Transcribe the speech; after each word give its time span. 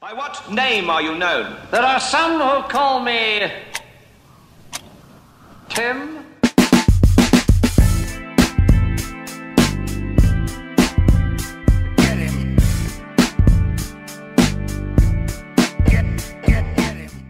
By 0.00 0.14
what 0.14 0.50
name 0.50 0.88
are 0.88 1.02
you 1.02 1.14
known? 1.14 1.58
There 1.70 1.82
are 1.82 2.00
some 2.00 2.40
who 2.40 2.66
call 2.70 3.00
me. 3.00 3.52
Tim? 5.68 6.24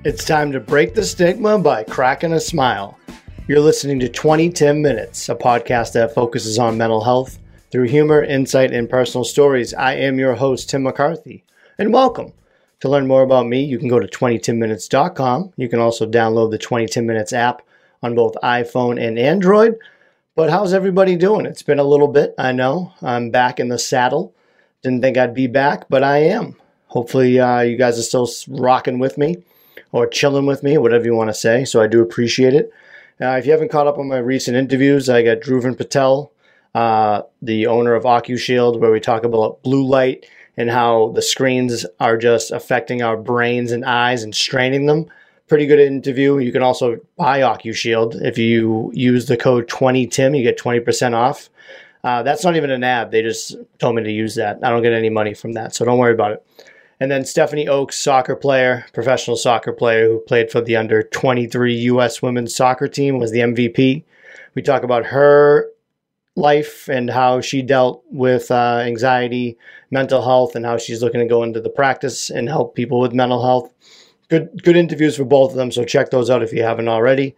It's 0.05 0.25
time 0.25 0.52
to 0.52 0.61
break 0.61 0.95
the 0.95 1.02
stigma 1.02 1.59
by 1.59 1.82
cracking 1.82 2.34
a 2.34 2.39
smile. 2.39 2.96
You're 3.48 3.59
listening 3.59 3.98
to 3.98 4.09
20 4.09 4.48
Tim 4.50 4.80
Minutes, 4.80 5.29
a 5.29 5.34
podcast 5.34 5.95
that 5.95 6.14
focuses 6.14 6.57
on 6.61 6.79
mental 6.79 7.02
health 7.02 7.41
through 7.73 7.89
humor, 7.89 8.23
insight, 8.23 8.73
and 8.73 8.89
personal 8.89 9.25
stories. 9.25 9.75
I 9.75 9.95
am 9.95 10.21
your 10.21 10.37
host, 10.37 10.71
Tim 10.71 10.84
McCarthy, 10.84 11.43
and 11.77 11.93
welcome. 11.93 12.32
To 12.81 12.89
learn 12.89 13.07
more 13.07 13.23
about 13.23 13.47
me, 13.47 13.62
you 13.62 13.79
can 13.79 13.89
go 13.89 14.01
to 14.01 14.07
20timminutes.com. 14.07 15.53
You 15.57 15.68
can 15.68 15.81
also 15.81 16.07
download 16.07 16.50
the 16.50 16.59
20 16.59 16.87
Tim 16.87 17.07
Minutes 17.07 17.32
app 17.32 17.63
on 18.03 18.14
both 18.14 18.35
iPhone 18.43 19.00
and 19.00 19.18
Android. 19.18 19.77
But 20.35 20.49
how's 20.49 20.73
everybody 20.73 21.17
doing? 21.17 21.45
It's 21.45 21.63
been 21.63 21.79
a 21.79 21.85
little 21.85 22.09
bit, 22.09 22.35
I 22.39 22.53
know. 22.53 22.95
I'm 23.03 23.31
back 23.31 23.61
in 23.61 23.68
the 23.68 23.79
saddle. 23.79 24.35
Didn't 24.82 25.03
think 25.03 25.18
I'd 25.18 25.35
be 25.35 25.46
back, 25.46 25.89
but 25.90 26.03
I 26.03 26.18
am. 26.18 26.57
Hopefully, 26.87 27.39
uh, 27.39 27.61
you 27.61 27.77
guys 27.77 27.99
are 27.99 28.03
still 28.03 28.29
rocking 28.49 28.99
with 28.99 29.18
me 29.18 29.37
or 29.93 30.07
chilling 30.07 30.46
with 30.46 30.62
me, 30.62 30.79
whatever 30.79 31.04
you 31.04 31.15
want 31.15 31.29
to 31.29 31.35
say. 31.35 31.67
So 31.67 31.82
I 31.82 31.87
do 31.87 32.01
appreciate 32.01 32.55
it. 32.55 32.73
Uh, 33.20 33.37
if 33.37 33.45
you 33.45 33.53
haven't 33.53 33.70
caught 33.70 33.87
up 33.87 33.98
on 33.98 34.09
my 34.09 34.19
recent 34.19 34.56
interviews, 34.56 35.11
I 35.11 35.23
got 35.23 35.41
Dhruvan 35.41 35.77
Patel, 35.77 36.33
uh, 36.75 37.23
the 37.42 37.67
owner 37.67 37.95
of 37.95 38.05
OcuShield, 38.05 38.81
where 38.81 38.91
we 38.91 39.01
talk 39.01 39.25
about 39.25 39.62
blue 39.62 39.87
light 39.87 40.25
and 40.56 40.70
how 40.70 41.12
the 41.14 41.22
screens 41.22 41.86
are 41.98 42.17
just 42.17 42.50
affecting 42.50 43.03
our 43.03 43.17
brains 43.17 43.72
and 43.72 43.84
eyes 43.84 44.22
and 44.22 44.34
straining 44.34 44.86
them. 44.86 45.06
Pretty 45.48 45.67
good 45.67 45.81
interview. 45.81 46.39
You 46.39 46.53
can 46.53 46.62
also 46.62 46.98
buy 47.17 47.41
OcuShield 47.41 48.23
if 48.23 48.39
you 48.39 48.91
use 48.95 49.27
the 49.27 49.37
code 49.37 49.69
20TIM. 49.69 50.37
You 50.37 50.43
get 50.43 50.59
20% 50.59 51.15
off. 51.15 51.51
Uh, 52.03 52.23
that's 52.23 52.45
not 52.45 52.56
even 52.56 52.71
an 52.71 52.84
ad. 52.84 53.11
They 53.11 53.23
just 53.23 53.56
told 53.78 53.97
me 53.97 54.03
to 54.03 54.12
use 54.12 54.37
that. 54.37 54.59
I 54.62 54.71
don't 54.71 54.83
get 54.83 54.93
any 54.93 55.11
money 55.11 55.34
from 55.34 55.53
that, 55.53 55.75
so 55.75 55.84
don't 55.84 55.98
worry 55.98 56.15
about 56.15 56.33
it. 56.33 56.47
And 56.98 57.11
then 57.11 57.25
Stephanie 57.25 57.67
Oakes, 57.67 57.98
soccer 57.98 58.37
player, 58.37 58.84
professional 58.93 59.37
soccer 59.37 59.73
player 59.73 60.06
who 60.06 60.21
played 60.21 60.51
for 60.51 60.61
the 60.61 60.77
under 60.77 61.03
23 61.03 61.75
U.S. 61.75 62.21
women's 62.21 62.55
soccer 62.55 62.89
team, 62.89 63.19
was 63.19 63.33
the 63.33 63.41
MVP. 63.41 64.05
We 64.55 64.62
talk 64.62 64.83
about 64.83 65.06
her 65.06 65.71
life 66.36 66.89
and 66.89 67.11
how 67.11 67.41
she 67.41 67.62
dealt 67.62 68.05
with 68.11 68.50
uh, 68.50 68.83
anxiety, 68.84 69.59
mental 69.91 70.23
health, 70.23 70.55
and 70.55 70.64
how 70.64 70.78
she's 70.78 71.03
looking 71.03 71.20
to 71.20 71.27
go 71.27 71.42
into 71.42 71.61
the 71.61 71.70
practice 71.70 72.31
and 72.31 72.48
help 72.48 72.75
people 72.75 73.00
with 73.00 73.12
mental 73.12 73.42
health. 73.42 73.72
Good, 74.28 74.62
good 74.62 74.77
interviews 74.77 75.17
for 75.17 75.25
both 75.25 75.50
of 75.50 75.56
them. 75.56 75.72
So 75.72 75.84
check 75.84 76.11
those 76.11 76.31
out 76.31 76.42
if 76.42 76.53
you 76.53 76.62
haven't 76.62 76.89
already. 76.89 77.37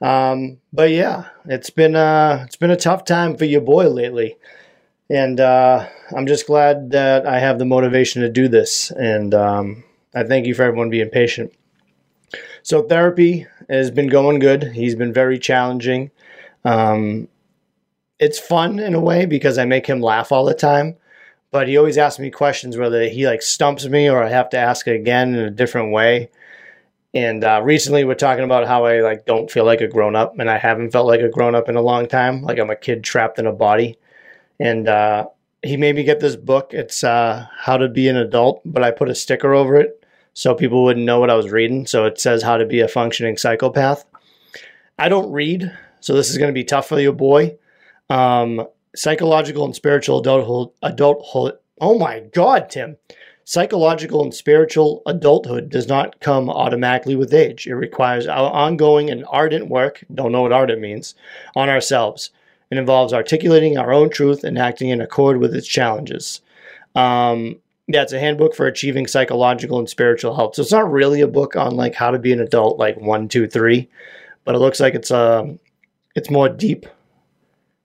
Um, 0.00 0.58
but 0.72 0.90
yeah, 0.90 1.26
it's 1.46 1.70
been 1.70 1.94
uh, 1.94 2.42
it's 2.44 2.56
been 2.56 2.70
a 2.70 2.76
tough 2.76 3.04
time 3.04 3.36
for 3.36 3.44
your 3.44 3.60
boy 3.60 3.88
lately. 3.88 4.36
And 5.08 5.40
uh, 5.40 5.86
I'm 6.16 6.26
just 6.26 6.46
glad 6.46 6.90
that 6.92 7.26
I 7.26 7.38
have 7.38 7.58
the 7.58 7.66
motivation 7.66 8.22
to 8.22 8.30
do 8.30 8.48
this. 8.48 8.90
And 8.92 9.34
um, 9.34 9.84
I 10.14 10.22
thank 10.22 10.46
you 10.46 10.54
for 10.54 10.62
everyone 10.62 10.90
being 10.90 11.10
patient. 11.10 11.52
So, 12.62 12.82
therapy 12.82 13.46
has 13.68 13.90
been 13.90 14.08
going 14.08 14.38
good. 14.38 14.72
He's 14.72 14.94
been 14.94 15.12
very 15.12 15.38
challenging. 15.38 16.10
Um, 16.64 17.28
it's 18.22 18.38
fun 18.38 18.78
in 18.78 18.94
a 18.94 19.00
way 19.00 19.26
because 19.26 19.58
I 19.58 19.64
make 19.64 19.86
him 19.86 20.00
laugh 20.00 20.32
all 20.32 20.44
the 20.44 20.54
time. 20.54 20.96
But 21.50 21.68
he 21.68 21.76
always 21.76 21.98
asks 21.98 22.18
me 22.18 22.30
questions 22.30 22.78
whether 22.78 23.06
he 23.08 23.26
like 23.26 23.42
stumps 23.42 23.86
me 23.86 24.08
or 24.08 24.22
I 24.22 24.30
have 24.30 24.48
to 24.50 24.58
ask 24.58 24.88
it 24.88 24.96
again 24.96 25.34
in 25.34 25.40
a 25.40 25.50
different 25.50 25.92
way. 25.92 26.30
And 27.14 27.44
uh, 27.44 27.60
recently, 27.62 28.04
we're 28.04 28.14
talking 28.14 28.44
about 28.44 28.66
how 28.66 28.86
I 28.86 29.00
like 29.00 29.26
don't 29.26 29.50
feel 29.50 29.66
like 29.66 29.82
a 29.82 29.86
grown 29.86 30.16
up, 30.16 30.38
and 30.38 30.48
I 30.48 30.56
haven't 30.56 30.92
felt 30.92 31.06
like 31.06 31.20
a 31.20 31.28
grown 31.28 31.54
up 31.54 31.68
in 31.68 31.76
a 31.76 31.82
long 31.82 32.08
time. 32.08 32.40
Like 32.40 32.58
I'm 32.58 32.70
a 32.70 32.76
kid 32.76 33.04
trapped 33.04 33.38
in 33.38 33.46
a 33.46 33.52
body 33.52 33.98
and 34.62 34.88
uh, 34.88 35.26
he 35.62 35.76
made 35.76 35.96
me 35.96 36.04
get 36.04 36.20
this 36.20 36.36
book. 36.36 36.72
It's 36.72 37.02
uh, 37.02 37.46
How 37.58 37.76
to 37.76 37.88
Be 37.88 38.08
an 38.08 38.16
Adult, 38.16 38.62
but 38.64 38.84
I 38.84 38.92
put 38.92 39.08
a 39.08 39.14
sticker 39.14 39.52
over 39.52 39.76
it 39.76 40.04
so 40.34 40.54
people 40.54 40.84
wouldn't 40.84 41.04
know 41.04 41.18
what 41.18 41.30
I 41.30 41.34
was 41.34 41.50
reading. 41.50 41.86
So 41.86 42.04
it 42.04 42.20
says 42.20 42.42
How 42.42 42.56
to 42.56 42.64
Be 42.64 42.80
a 42.80 42.88
Functioning 42.88 43.36
Psychopath. 43.36 44.04
I 44.98 45.08
don't 45.08 45.32
read, 45.32 45.76
so 46.00 46.14
this 46.14 46.30
is 46.30 46.38
going 46.38 46.50
to 46.50 46.54
be 46.54 46.64
tough 46.64 46.88
for 46.88 47.00
your 47.00 47.12
boy. 47.12 47.58
Um, 48.12 48.66
psychological 48.94 49.64
and 49.64 49.74
spiritual 49.74 50.20
adulthood, 50.20 50.68
adulthood. 50.82 51.54
Oh 51.80 51.98
my 51.98 52.20
God, 52.20 52.68
Tim. 52.68 52.98
Psychological 53.44 54.22
and 54.22 54.34
spiritual 54.34 55.02
adulthood 55.06 55.70
does 55.70 55.88
not 55.88 56.20
come 56.20 56.50
automatically 56.50 57.16
with 57.16 57.32
age. 57.32 57.66
It 57.66 57.74
requires 57.74 58.26
ongoing 58.26 59.08
and 59.08 59.24
ardent 59.30 59.68
work, 59.68 60.04
don't 60.14 60.30
know 60.30 60.42
what 60.42 60.52
ardent 60.52 60.80
means, 60.80 61.14
on 61.56 61.70
ourselves. 61.70 62.30
It 62.70 62.76
involves 62.76 63.14
articulating 63.14 63.78
our 63.78 63.92
own 63.92 64.10
truth 64.10 64.44
and 64.44 64.58
acting 64.58 64.90
in 64.90 65.00
accord 65.00 65.38
with 65.38 65.54
its 65.54 65.66
challenges. 65.66 66.42
Um, 66.94 67.56
yeah, 67.88 68.02
it's 68.02 68.12
a 68.12 68.20
handbook 68.20 68.54
for 68.54 68.66
achieving 68.66 69.06
psychological 69.06 69.78
and 69.78 69.88
spiritual 69.88 70.36
health. 70.36 70.54
So 70.54 70.62
it's 70.62 70.70
not 70.70 70.92
really 70.92 71.22
a 71.22 71.26
book 71.26 71.56
on 71.56 71.76
like 71.76 71.94
how 71.94 72.10
to 72.10 72.18
be 72.18 72.32
an 72.32 72.40
adult, 72.40 72.78
like 72.78 73.00
one, 73.00 73.28
two, 73.28 73.46
three, 73.46 73.88
but 74.44 74.54
it 74.54 74.58
looks 74.58 74.80
like 74.80 74.94
it's 74.94 75.10
um, 75.10 75.58
it's 76.14 76.30
more 76.30 76.50
deep. 76.50 76.86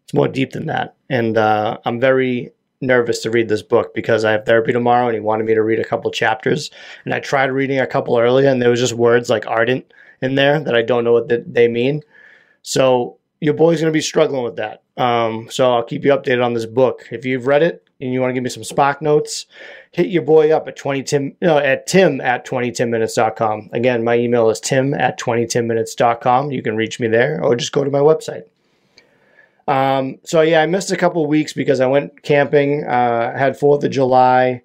It's 0.07 0.13
more 0.13 0.29
deep 0.29 0.53
than 0.53 0.67
that, 0.67 0.95
and 1.09 1.37
uh, 1.37 1.77
I'm 1.83 1.99
very 1.99 2.51
nervous 2.79 3.19
to 3.23 3.31
read 3.31 3.49
this 3.49 3.61
book 3.61 3.93
because 3.93 4.23
I 4.23 4.31
have 4.31 4.45
therapy 4.45 4.71
tomorrow, 4.71 5.07
and 5.07 5.15
he 5.15 5.19
wanted 5.19 5.45
me 5.45 5.53
to 5.53 5.61
read 5.61 5.79
a 5.79 5.85
couple 5.85 6.09
chapters, 6.11 6.71
and 7.03 7.13
I 7.13 7.19
tried 7.19 7.51
reading 7.51 7.79
a 7.79 7.87
couple 7.87 8.17
earlier, 8.17 8.47
and 8.47 8.61
there 8.61 8.69
was 8.69 8.79
just 8.79 8.93
words 8.93 9.29
like 9.29 9.45
ardent 9.47 9.93
in 10.21 10.35
there 10.35 10.59
that 10.61 10.75
I 10.75 10.81
don't 10.81 11.03
know 11.03 11.13
what 11.13 11.27
they 11.53 11.67
mean. 11.67 12.03
So 12.61 13.17
your 13.39 13.53
boy's 13.53 13.81
going 13.81 13.91
to 13.91 13.97
be 13.97 14.01
struggling 14.01 14.43
with 14.43 14.55
that. 14.55 14.83
Um, 14.97 15.49
so 15.49 15.73
I'll 15.73 15.83
keep 15.83 16.03
you 16.03 16.11
updated 16.11 16.43
on 16.43 16.53
this 16.53 16.65
book. 16.65 17.05
If 17.11 17.25
you've 17.25 17.47
read 17.47 17.63
it 17.63 17.87
and 18.01 18.11
you 18.11 18.21
want 18.21 18.31
to 18.31 18.33
give 18.33 18.43
me 18.43 18.49
some 18.49 18.63
SparkNotes, 18.63 19.45
hit 19.91 20.07
your 20.07 20.23
boy 20.23 20.51
up 20.51 20.67
at 20.67 20.75
20 20.75 21.03
tim 21.03 21.35
no, 21.41 21.57
at 21.57 21.85
tim 21.87 22.19
at 22.21 22.45
20timminutes.com. 22.45 23.69
Again, 23.73 24.03
my 24.03 24.17
email 24.17 24.49
is 24.49 24.59
tim 24.59 24.93
at 24.93 25.19
20timminutes.com. 25.19 26.51
You 26.51 26.63
can 26.63 26.75
reach 26.75 26.99
me 26.99 27.07
there 27.07 27.43
or 27.43 27.55
just 27.55 27.71
go 27.71 27.83
to 27.83 27.91
my 27.91 27.99
website. 27.99 28.43
Um, 29.67 30.19
so 30.23 30.41
yeah, 30.41 30.61
I 30.61 30.65
missed 30.65 30.91
a 30.91 30.97
couple 30.97 31.25
weeks 31.25 31.53
because 31.53 31.81
I 31.81 31.87
went 31.87 32.23
camping. 32.23 32.85
Uh, 32.85 33.37
had 33.37 33.57
Fourth 33.57 33.83
of 33.83 33.91
July. 33.91 34.61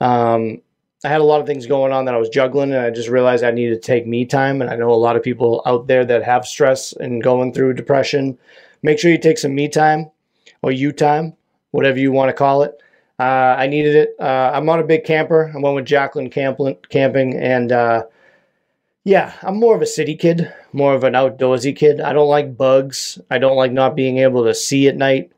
Um, 0.00 0.60
I 1.04 1.08
had 1.08 1.20
a 1.20 1.24
lot 1.24 1.40
of 1.40 1.46
things 1.46 1.66
going 1.66 1.92
on 1.92 2.04
that 2.04 2.14
I 2.14 2.18
was 2.18 2.28
juggling, 2.28 2.72
and 2.72 2.80
I 2.80 2.90
just 2.90 3.08
realized 3.08 3.42
I 3.42 3.50
needed 3.50 3.82
to 3.82 3.86
take 3.86 4.06
me 4.06 4.24
time. 4.24 4.60
And 4.60 4.70
I 4.70 4.76
know 4.76 4.90
a 4.90 4.94
lot 4.94 5.16
of 5.16 5.22
people 5.22 5.62
out 5.66 5.88
there 5.88 6.04
that 6.04 6.22
have 6.22 6.46
stress 6.46 6.92
and 6.92 7.22
going 7.22 7.52
through 7.52 7.74
depression. 7.74 8.38
Make 8.82 8.98
sure 8.98 9.10
you 9.10 9.18
take 9.18 9.38
some 9.38 9.54
me 9.54 9.68
time 9.68 10.10
or 10.62 10.70
you 10.70 10.92
time, 10.92 11.34
whatever 11.72 11.98
you 11.98 12.12
want 12.12 12.28
to 12.28 12.32
call 12.32 12.62
it. 12.62 12.80
Uh, 13.18 13.56
I 13.58 13.66
needed 13.66 13.94
it. 13.94 14.16
Uh, 14.20 14.52
I'm 14.54 14.64
not 14.64 14.80
a 14.80 14.84
big 14.84 15.04
camper. 15.04 15.52
I 15.54 15.58
went 15.58 15.74
with 15.74 15.86
Jacqueline 15.86 16.30
camping, 16.30 17.34
and 17.36 17.72
uh, 17.72 18.04
yeah, 19.04 19.34
I'm 19.42 19.58
more 19.58 19.74
of 19.74 19.82
a 19.82 19.86
city 19.86 20.16
kid, 20.16 20.52
more 20.72 20.94
of 20.94 21.04
an 21.04 21.14
outdoorsy 21.14 21.74
kid. 21.74 22.00
I 22.00 22.12
don't 22.12 22.28
like 22.28 22.56
bugs. 22.56 23.18
I 23.30 23.38
don't 23.38 23.56
like 23.56 23.72
not 23.72 23.96
being 23.96 24.18
able 24.18 24.44
to 24.44 24.54
see 24.54 24.88
at 24.88 24.96
night. 24.96 25.32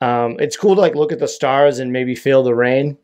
Um, 0.00 0.36
it's 0.38 0.56
cool 0.56 0.74
to 0.74 0.80
like 0.80 0.94
look 0.94 1.12
at 1.12 1.18
the 1.18 1.28
stars 1.28 1.78
and 1.78 1.92
maybe 1.92 2.14
feel 2.14 2.42
the 2.42 2.54
rain 2.54 2.98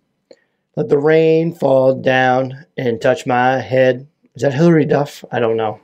let 0.77 0.89
the 0.89 0.99
rain 0.99 1.55
fall 1.55 1.95
down 1.95 2.67
and 2.77 3.01
touch 3.01 3.27
my 3.27 3.61
head. 3.61 4.07
Is 4.35 4.43
that 4.43 4.55
Hilary 4.55 4.85
Duff? 4.85 5.25
I 5.31 5.39
don't 5.39 5.57
know. 5.57 5.81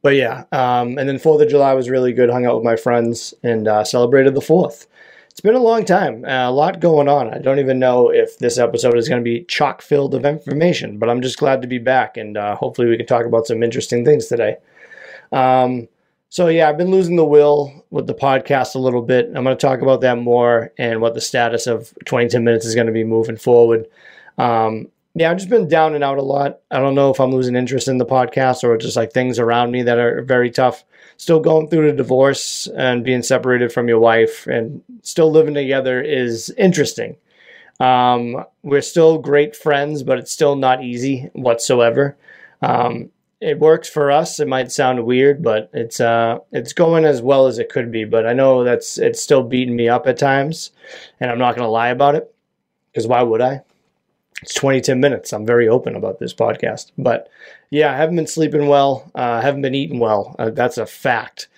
But 0.00 0.14
yeah, 0.14 0.44
um, 0.52 0.96
and 0.96 1.08
then 1.08 1.18
4th 1.18 1.42
of 1.42 1.48
July 1.48 1.74
was 1.74 1.90
really 1.90 2.12
good. 2.12 2.30
Hung 2.30 2.46
out 2.46 2.54
with 2.54 2.64
my 2.64 2.76
friends 2.76 3.34
and 3.42 3.66
uh, 3.66 3.82
celebrated 3.82 4.34
the 4.34 4.40
4th. 4.40 4.86
It's 5.38 5.44
been 5.44 5.54
a 5.54 5.60
long 5.60 5.84
time, 5.84 6.24
uh, 6.24 6.48
a 6.48 6.50
lot 6.50 6.80
going 6.80 7.06
on. 7.06 7.32
I 7.32 7.38
don't 7.38 7.60
even 7.60 7.78
know 7.78 8.10
if 8.10 8.38
this 8.38 8.58
episode 8.58 8.98
is 8.98 9.08
going 9.08 9.20
to 9.20 9.24
be 9.24 9.44
chock 9.44 9.82
filled 9.82 10.16
of 10.16 10.24
information, 10.24 10.98
but 10.98 11.08
I'm 11.08 11.22
just 11.22 11.38
glad 11.38 11.62
to 11.62 11.68
be 11.68 11.78
back 11.78 12.16
and 12.16 12.36
uh, 12.36 12.56
hopefully 12.56 12.88
we 12.88 12.96
can 12.96 13.06
talk 13.06 13.24
about 13.24 13.46
some 13.46 13.62
interesting 13.62 14.04
things 14.04 14.26
today. 14.26 14.56
Um, 15.30 15.86
so 16.28 16.48
yeah, 16.48 16.68
I've 16.68 16.76
been 16.76 16.90
losing 16.90 17.14
the 17.14 17.24
will 17.24 17.84
with 17.90 18.08
the 18.08 18.16
podcast 18.16 18.74
a 18.74 18.80
little 18.80 19.00
bit. 19.00 19.26
I'm 19.26 19.44
going 19.44 19.56
to 19.56 19.66
talk 19.66 19.80
about 19.80 20.00
that 20.00 20.18
more 20.18 20.72
and 20.76 21.00
what 21.00 21.14
the 21.14 21.20
status 21.20 21.68
of 21.68 21.94
20 22.04 22.36
minutes 22.40 22.66
is 22.66 22.74
going 22.74 22.88
to 22.88 22.92
be 22.92 23.04
moving 23.04 23.36
forward. 23.36 23.86
Um, 24.38 24.88
yeah, 25.18 25.30
I've 25.30 25.36
just 25.38 25.50
been 25.50 25.68
down 25.68 25.94
and 25.94 26.04
out 26.04 26.18
a 26.18 26.22
lot. 26.22 26.60
I 26.70 26.78
don't 26.78 26.94
know 26.94 27.10
if 27.10 27.20
I'm 27.20 27.32
losing 27.32 27.56
interest 27.56 27.88
in 27.88 27.98
the 27.98 28.06
podcast 28.06 28.64
or 28.64 28.76
just 28.76 28.96
like 28.96 29.12
things 29.12 29.38
around 29.38 29.70
me 29.70 29.82
that 29.82 29.98
are 29.98 30.22
very 30.22 30.50
tough. 30.50 30.84
Still 31.16 31.40
going 31.40 31.68
through 31.68 31.90
the 31.90 31.96
divorce 31.96 32.68
and 32.76 33.04
being 33.04 33.22
separated 33.22 33.72
from 33.72 33.88
your 33.88 33.98
wife 33.98 34.46
and 34.46 34.82
still 35.02 35.30
living 35.30 35.54
together 35.54 36.00
is 36.00 36.50
interesting. 36.50 37.16
Um, 37.80 38.44
we're 38.62 38.82
still 38.82 39.18
great 39.18 39.56
friends, 39.56 40.02
but 40.02 40.18
it's 40.18 40.32
still 40.32 40.56
not 40.56 40.82
easy 40.84 41.30
whatsoever. 41.32 42.16
Um, 42.62 43.10
it 43.40 43.58
works 43.60 43.88
for 43.88 44.10
us. 44.10 44.40
It 44.40 44.48
might 44.48 44.72
sound 44.72 45.04
weird, 45.04 45.42
but 45.42 45.70
it's 45.72 46.00
uh 46.00 46.38
it's 46.50 46.72
going 46.72 47.04
as 47.04 47.22
well 47.22 47.46
as 47.46 47.58
it 47.58 47.68
could 47.68 47.92
be. 47.92 48.04
But 48.04 48.26
I 48.26 48.32
know 48.32 48.64
that's 48.64 48.98
it's 48.98 49.22
still 49.22 49.44
beating 49.44 49.76
me 49.76 49.88
up 49.88 50.06
at 50.08 50.18
times, 50.18 50.72
and 51.20 51.30
I'm 51.30 51.38
not 51.38 51.54
gonna 51.54 51.70
lie 51.70 51.90
about 51.90 52.16
it, 52.16 52.34
because 52.90 53.06
why 53.06 53.22
would 53.22 53.40
I? 53.40 53.62
It's 54.42 54.54
20 54.54 54.80
Tim 54.82 55.00
minutes. 55.00 55.32
I'm 55.32 55.44
very 55.44 55.68
open 55.68 55.96
about 55.96 56.20
this 56.20 56.32
podcast. 56.32 56.92
But 56.96 57.28
yeah, 57.70 57.92
I 57.92 57.96
haven't 57.96 58.16
been 58.16 58.26
sleeping 58.26 58.68
well. 58.68 59.10
I 59.14 59.22
uh, 59.22 59.40
haven't 59.40 59.62
been 59.62 59.74
eating 59.74 59.98
well. 59.98 60.36
Uh, 60.38 60.50
that's 60.50 60.78
a 60.78 60.86
fact. 60.86 61.48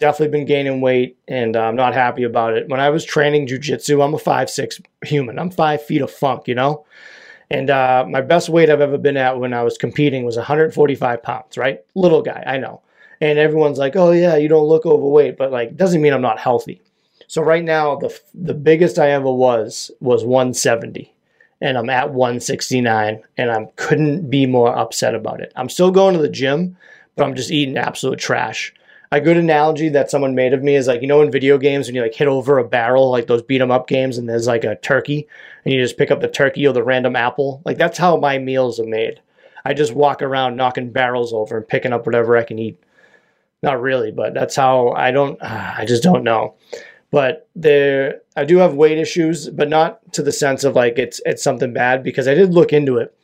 Definitely 0.00 0.38
been 0.38 0.46
gaining 0.46 0.80
weight, 0.80 1.16
and 1.28 1.56
uh, 1.56 1.62
I'm 1.62 1.76
not 1.76 1.94
happy 1.94 2.24
about 2.24 2.54
it. 2.54 2.68
When 2.68 2.80
I 2.80 2.90
was 2.90 3.04
training 3.04 3.46
jujitsu, 3.46 4.04
I'm 4.04 4.14
a 4.14 4.18
five 4.18 4.50
six 4.50 4.80
human. 5.04 5.38
I'm 5.38 5.50
five 5.50 5.82
feet 5.84 6.02
of 6.02 6.10
funk, 6.10 6.48
you 6.48 6.56
know? 6.56 6.84
And 7.50 7.70
uh, 7.70 8.04
my 8.08 8.20
best 8.20 8.48
weight 8.48 8.68
I've 8.68 8.80
ever 8.80 8.98
been 8.98 9.16
at 9.16 9.38
when 9.38 9.54
I 9.54 9.62
was 9.62 9.78
competing 9.78 10.24
was 10.24 10.36
145 10.36 11.22
pounds, 11.22 11.56
right? 11.56 11.80
Little 11.94 12.22
guy, 12.22 12.42
I 12.44 12.58
know. 12.58 12.82
And 13.20 13.38
everyone's 13.38 13.78
like, 13.78 13.94
oh, 13.94 14.10
yeah, 14.10 14.34
you 14.34 14.48
don't 14.48 14.66
look 14.66 14.86
overweight, 14.86 15.36
but 15.36 15.52
like, 15.52 15.76
doesn't 15.76 16.02
mean 16.02 16.12
I'm 16.12 16.22
not 16.22 16.40
healthy. 16.40 16.82
So 17.28 17.42
right 17.42 17.62
now, 17.62 17.96
the, 17.96 18.18
the 18.34 18.54
biggest 18.54 18.98
I 18.98 19.10
ever 19.10 19.32
was 19.32 19.92
was 20.00 20.24
170 20.24 21.13
and 21.64 21.78
I'm 21.78 21.88
at 21.88 22.12
169 22.12 23.22
and 23.38 23.50
I 23.50 23.66
couldn't 23.76 24.28
be 24.28 24.44
more 24.44 24.76
upset 24.76 25.14
about 25.14 25.40
it. 25.40 25.50
I'm 25.56 25.70
still 25.70 25.90
going 25.90 26.14
to 26.14 26.20
the 26.20 26.28
gym, 26.28 26.76
but 27.16 27.24
I'm 27.24 27.34
just 27.34 27.50
eating 27.50 27.78
absolute 27.78 28.18
trash. 28.18 28.74
A 29.12 29.20
good 29.20 29.38
analogy 29.38 29.88
that 29.88 30.10
someone 30.10 30.34
made 30.34 30.52
of 30.52 30.62
me 30.62 30.76
is 30.76 30.86
like, 30.86 31.00
you 31.00 31.06
know, 31.06 31.22
in 31.22 31.30
video 31.30 31.56
games 31.56 31.86
when 31.86 31.94
you 31.94 32.02
like 32.02 32.14
hit 32.14 32.28
over 32.28 32.58
a 32.58 32.68
barrel, 32.68 33.10
like 33.10 33.28
those 33.28 33.40
beat 33.40 33.62
'em 33.62 33.70
up 33.70 33.88
games, 33.88 34.18
and 34.18 34.28
there's 34.28 34.46
like 34.46 34.64
a 34.64 34.76
turkey, 34.76 35.26
and 35.64 35.72
you 35.72 35.80
just 35.80 35.96
pick 35.96 36.10
up 36.10 36.20
the 36.20 36.28
turkey 36.28 36.66
or 36.66 36.74
the 36.74 36.82
random 36.82 37.16
apple. 37.16 37.62
Like 37.64 37.78
that's 37.78 37.96
how 37.96 38.18
my 38.18 38.36
meals 38.36 38.78
are 38.78 38.84
made. 38.84 39.20
I 39.64 39.72
just 39.72 39.94
walk 39.94 40.20
around 40.20 40.56
knocking 40.56 40.90
barrels 40.90 41.32
over 41.32 41.56
and 41.56 41.66
picking 41.66 41.94
up 41.94 42.04
whatever 42.04 42.36
I 42.36 42.44
can 42.44 42.58
eat. 42.58 42.78
Not 43.62 43.80
really, 43.80 44.10
but 44.10 44.34
that's 44.34 44.56
how 44.56 44.90
I 44.90 45.12
don't. 45.12 45.38
I 45.42 45.86
just 45.86 46.02
don't 46.02 46.24
know. 46.24 46.56
But 47.14 47.48
there, 47.54 48.22
I 48.36 48.44
do 48.44 48.56
have 48.56 48.74
weight 48.74 48.98
issues, 48.98 49.48
but 49.48 49.68
not 49.68 50.00
to 50.14 50.22
the 50.24 50.32
sense 50.32 50.64
of 50.64 50.74
like 50.74 50.98
it's 50.98 51.20
it's 51.24 51.44
something 51.44 51.72
bad 51.72 52.02
because 52.02 52.26
I 52.26 52.34
did 52.34 52.52
look 52.52 52.72
into 52.72 52.96
it. 52.96 53.16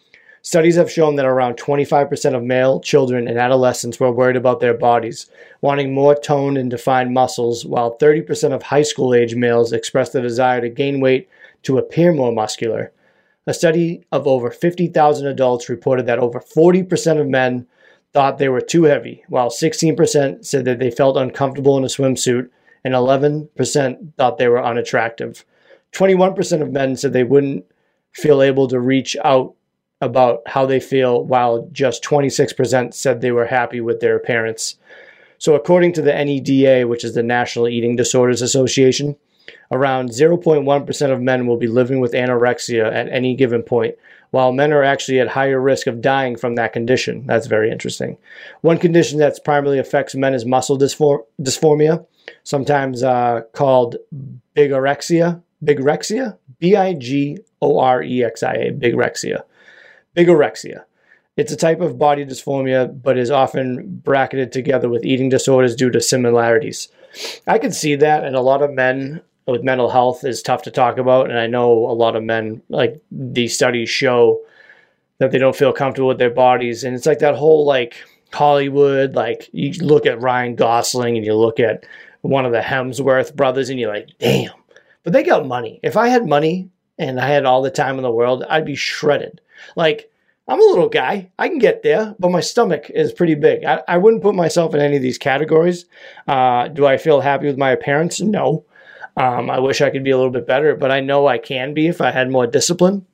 Studies 0.43 0.77
have 0.77 0.89
shown 0.89 1.17
that 1.17 1.27
around 1.27 1.57
25% 1.57 2.37
of 2.37 2.45
male 2.45 2.79
children 2.79 3.27
and 3.27 3.37
adolescents 3.37 3.99
were 3.99 4.13
worried 4.13 4.37
about 4.37 4.61
their 4.61 4.75
bodies, 4.75 5.29
wanting 5.61 5.93
more 5.93 6.15
toned 6.15 6.57
and 6.57 6.71
defined 6.71 7.13
muscles, 7.13 7.67
while 7.67 7.99
30% 7.99 8.53
of 8.53 8.63
high 8.63 8.83
school 8.83 9.13
age 9.13 9.35
males 9.35 9.73
expressed 9.73 10.13
the 10.13 10.23
desire 10.23 10.61
to 10.61 10.69
gain 10.69 11.01
weight 11.01 11.29
to 11.65 11.77
appear 11.77 12.13
more 12.13 12.31
muscular. 12.31 12.93
A 13.49 13.53
study 13.53 14.05
of 14.13 14.29
over 14.29 14.53
50,000 14.53 15.27
adults 15.27 15.69
reported 15.69 16.07
that 16.07 16.21
over 16.21 16.39
40% 16.39 17.21
of 17.21 17.27
men 17.27 17.67
thought 18.13 18.39
they 18.39 18.49
were 18.49 18.61
too 18.61 18.85
heavy, 18.85 19.25
while 19.29 19.51
16% 19.51 20.47
said 20.47 20.65
that 20.65 20.79
they 20.79 20.93
felt 20.93 21.17
uncomfortable 21.17 21.77
in 21.77 21.83
a 21.83 21.89
swimsuit, 21.89 22.51
and 22.85 22.95
11% 22.95 24.15
thought 24.17 24.39
they 24.39 24.49
were 24.49 24.65
unattractive. 24.65 25.45
21% 25.93 26.63
of 26.63 26.73
men 26.73 26.97
said 26.97 27.13
they 27.13 27.25
wouldn't 27.25 27.65
feel 28.13 28.43
able 28.43 28.69
to 28.69 28.81
reach 28.81 29.17
out 29.25 29.55
about 30.01 30.43
how 30.47 30.65
they 30.65 30.81
feel, 30.81 31.25
while 31.25 31.69
just 31.73 32.03
26% 32.03 32.95
said 32.95 33.21
they 33.21 33.33
were 33.33 33.47
happy 33.47 33.81
with 33.81 34.01
their 34.01 34.17
appearance. 34.17 34.77
So, 35.39 35.55
according 35.55 35.93
to 35.95 36.03
the 36.03 36.13
NEDA, 36.13 36.89
which 36.89 37.05
is 37.05 37.15
the 37.15 37.23
National 37.23 37.69
Eating 37.69 37.97
Disorders 37.97 38.43
Association, 38.43 39.17
around 39.71 40.11
0.1% 40.11 41.13
of 41.13 41.21
men 41.21 41.47
will 41.47 41.57
be 41.57 41.67
living 41.67 42.01
with 42.01 42.13
anorexia 42.13 42.91
at 42.91 43.09
any 43.09 43.35
given 43.35 43.63
point, 43.63 43.95
while 44.31 44.53
men 44.53 44.73
are 44.73 44.83
actually 44.83 45.21
at 45.21 45.29
higher 45.29 45.61
risk 45.61 45.87
of 45.87 46.01
dying 46.01 46.37
from 46.37 46.55
that 46.55 46.73
condition. 46.73 47.27
That's 47.27 47.47
very 47.47 47.71
interesting. 47.71 48.17
One 48.61 48.79
condition 48.79 49.19
that 49.19 49.43
primarily 49.45 49.79
affects 49.79 50.15
men 50.15 50.35
is 50.35 50.45
muscle 50.47 50.79
dysphoria, 50.79 52.07
sometimes 52.45 53.03
uh, 53.03 53.43
called 53.53 53.97
bigorexia. 54.57 55.43
Bigorexia? 55.65 56.37
B 56.59 56.77
I 56.77 56.95
G 56.95 57.39
O 57.61 57.79
R 57.79 58.03
E 58.03 58.25
X 58.25 58.43
I 58.43 58.55
A. 58.55 58.73
Bigorexia. 58.73 59.43
Bigorexia. 60.17 60.85
It's 61.37 61.53
a 61.53 61.57
type 61.57 61.81
of 61.81 61.99
body 61.99 62.25
dysphoria, 62.27 63.03
but 63.03 63.17
is 63.17 63.31
often 63.31 64.01
bracketed 64.05 64.53
together 64.53 64.89
with 64.89 65.05
eating 65.05 65.29
disorders 65.29 65.75
due 65.75 65.91
to 65.91 66.01
similarities. 66.01 66.89
I 67.47 67.59
can 67.59 67.73
see 67.73 67.95
that, 67.97 68.25
and 68.25 68.37
a 68.37 68.41
lot 68.41 68.63
of 68.63 68.73
men 68.73 69.23
with 69.47 69.65
mental 69.65 69.91
health 69.91 70.25
is 70.25 70.43
tough 70.43 70.63
to 70.63 70.71
talk 70.71 70.99
about. 70.99 71.31
And 71.31 71.39
I 71.39 71.47
know 71.47 71.73
a 71.73 71.93
lot 71.93 72.17
of 72.17 72.23
men, 72.23 72.63
like 72.69 73.01
these 73.11 73.55
studies 73.55 73.89
show, 73.89 74.41
that 75.19 75.31
they 75.31 75.39
don't 75.39 75.57
feel 75.57 75.73
comfortable 75.73 76.09
with 76.09 76.19
their 76.19 76.31
bodies. 76.31 76.85
And 76.85 76.95
it's 76.95 77.07
like 77.07 77.19
that 77.19 77.37
whole 77.37 77.67
like 77.67 77.97
Hollywood, 78.33 79.15
like 79.15 79.49
you 79.53 79.73
look 79.85 80.07
at 80.07 80.21
Ryan 80.21 80.55
Gosling 80.55 81.17
and 81.17 81.27
you 81.27 81.35
look 81.35 81.61
at 81.61 81.85
one 82.23 82.45
of 82.45 82.53
the 82.53 82.61
Hemsworth 82.61 83.35
brothers 83.35 83.71
and 83.71 83.79
you're 83.79 83.93
like, 83.93 84.11
damn. 84.19 84.53
But 85.03 85.13
they 85.13 85.23
got 85.23 85.47
money. 85.47 85.81
If 85.83 85.97
I 85.97 86.09
had 86.09 86.27
money 86.27 86.71
and 86.99 87.19
I 87.19 87.29
had 87.29 87.47
all 87.47 87.63
the 87.63 87.71
time 87.71 87.97
in 87.97 88.03
the 88.03 88.11
world, 88.11 88.45
I'd 88.49 88.67
be 88.67 88.75
shredded. 88.75 89.41
Like, 89.77 90.11
I'm 90.47 90.61
a 90.61 90.65
little 90.65 90.89
guy. 90.89 91.31
I 91.39 91.49
can 91.49 91.59
get 91.59 91.83
there, 91.83 92.15
but 92.19 92.31
my 92.31 92.41
stomach 92.41 92.91
is 92.91 93.13
pretty 93.13 93.37
big. 93.37 93.65
I, 93.65 93.83
I 93.87 93.99
wouldn't 93.99 94.23
put 94.23 94.35
myself 94.35 94.75
in 94.75 94.81
any 94.81 94.97
of 94.97 95.03
these 95.03 95.19
categories. 95.19 95.87
Uh, 96.27 96.69
do 96.69 96.87
I 96.87 96.97
feel 96.97 97.21
happy 97.21 97.47
with 97.47 97.57
my 97.57 97.71
appearance? 97.71 98.21
No. 98.21 98.65
Um, 99.17 99.51
I 99.51 99.61
wish 99.61 99.81
I 99.81 99.91
could 99.91 100.05
be 100.05 100.11
a 100.11 100.17
little 100.17 100.33
bit 100.33 100.47
better, 100.47 100.75
but 100.75 100.91
I 100.91 101.01
know 101.01 101.27
I 101.27 101.39
can 101.39 101.73
be 101.73 101.87
if 101.87 102.01
I 102.01 102.11
had 102.11 102.31
more 102.31 102.47
discipline. 102.47 103.07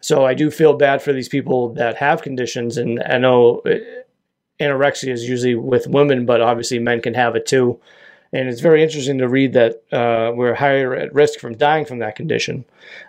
So 0.00 0.24
I 0.24 0.34
do 0.34 0.50
feel 0.50 0.74
bad 0.74 1.02
for 1.02 1.12
these 1.12 1.28
people 1.28 1.74
that 1.74 1.96
have 1.96 2.22
conditions, 2.22 2.76
and 2.76 3.02
I 3.02 3.18
know 3.18 3.62
uh, 3.66 3.74
anorexia 4.60 5.12
is 5.12 5.28
usually 5.28 5.54
with 5.54 5.86
women, 5.86 6.26
but 6.26 6.40
obviously 6.40 6.78
men 6.78 7.02
can 7.02 7.14
have 7.14 7.36
it 7.36 7.46
too. 7.46 7.80
And 8.32 8.48
it's 8.48 8.60
very 8.60 8.82
interesting 8.82 9.18
to 9.18 9.28
read 9.28 9.52
that 9.52 9.82
uh, 9.92 10.32
we're 10.34 10.54
higher 10.54 10.94
at 10.94 11.14
risk 11.14 11.38
from 11.38 11.56
dying 11.56 11.84
from 11.84 12.00
that 12.00 12.16
condition. 12.16 12.64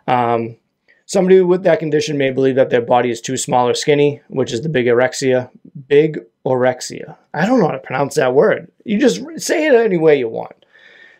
Um, 0.07 0.57
somebody 1.05 1.41
with 1.41 1.63
that 1.63 1.79
condition 1.79 2.17
may 2.17 2.31
believe 2.31 2.55
that 2.55 2.69
their 2.69 2.81
body 2.81 3.09
is 3.09 3.21
too 3.21 3.37
small 3.37 3.67
or 3.67 3.73
skinny, 3.73 4.21
which 4.27 4.53
is 4.53 4.61
the 4.61 4.69
big 4.69 4.85
orexia. 4.85 5.49
Big 5.87 6.19
orexia. 6.45 7.15
I 7.33 7.45
don't 7.45 7.59
know 7.59 7.67
how 7.67 7.73
to 7.73 7.79
pronounce 7.79 8.15
that 8.15 8.33
word. 8.33 8.71
You 8.85 8.99
just 8.99 9.21
say 9.37 9.67
it 9.67 9.73
any 9.73 9.97
way 9.97 10.17
you 10.17 10.29
want. 10.29 10.53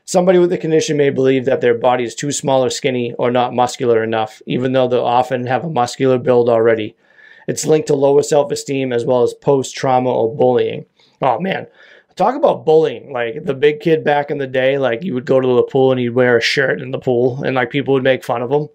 Somebody 0.05 0.39
with 0.39 0.51
the 0.51 0.57
condition 0.57 0.95
may 0.95 1.09
believe 1.09 1.43
that 1.45 1.59
their 1.59 1.73
body 1.73 2.05
is 2.05 2.15
too 2.15 2.31
small 2.31 2.63
or 2.63 2.69
skinny 2.69 3.13
or 3.15 3.29
not 3.29 3.53
muscular 3.53 4.01
enough, 4.01 4.41
even 4.45 4.71
though 4.71 4.87
they'll 4.87 5.03
often 5.03 5.47
have 5.47 5.65
a 5.65 5.69
muscular 5.69 6.17
build 6.17 6.47
already. 6.47 6.95
It's 7.45 7.65
linked 7.65 7.87
to 7.87 7.95
lower 7.95 8.23
self 8.23 8.49
esteem 8.51 8.93
as 8.93 9.03
well 9.03 9.23
as 9.23 9.33
post 9.33 9.75
trauma 9.75 10.09
or 10.09 10.33
bullying. 10.33 10.85
Oh 11.21 11.39
man, 11.39 11.67
talk 12.17 12.35
about 12.35 12.65
bullying. 12.65 13.13
Like 13.13 13.45
the 13.45 13.53
big 13.53 13.79
kid 13.79 14.03
back 14.03 14.29
in 14.29 14.37
the 14.37 14.47
day, 14.47 14.77
like 14.77 15.03
you 15.03 15.13
would 15.13 15.25
go 15.25 15.39
to 15.39 15.47
the 15.55 15.63
pool 15.63 15.91
and 15.91 15.99
he'd 15.99 16.09
wear 16.09 16.37
a 16.37 16.41
shirt 16.41 16.81
in 16.81 16.91
the 16.91 16.99
pool 16.99 17.43
and 17.43 17.55
like 17.55 17.69
people 17.69 17.93
would 17.93 18.03
make 18.03 18.23
fun 18.23 18.41
of 18.41 18.51
him. 18.51 18.67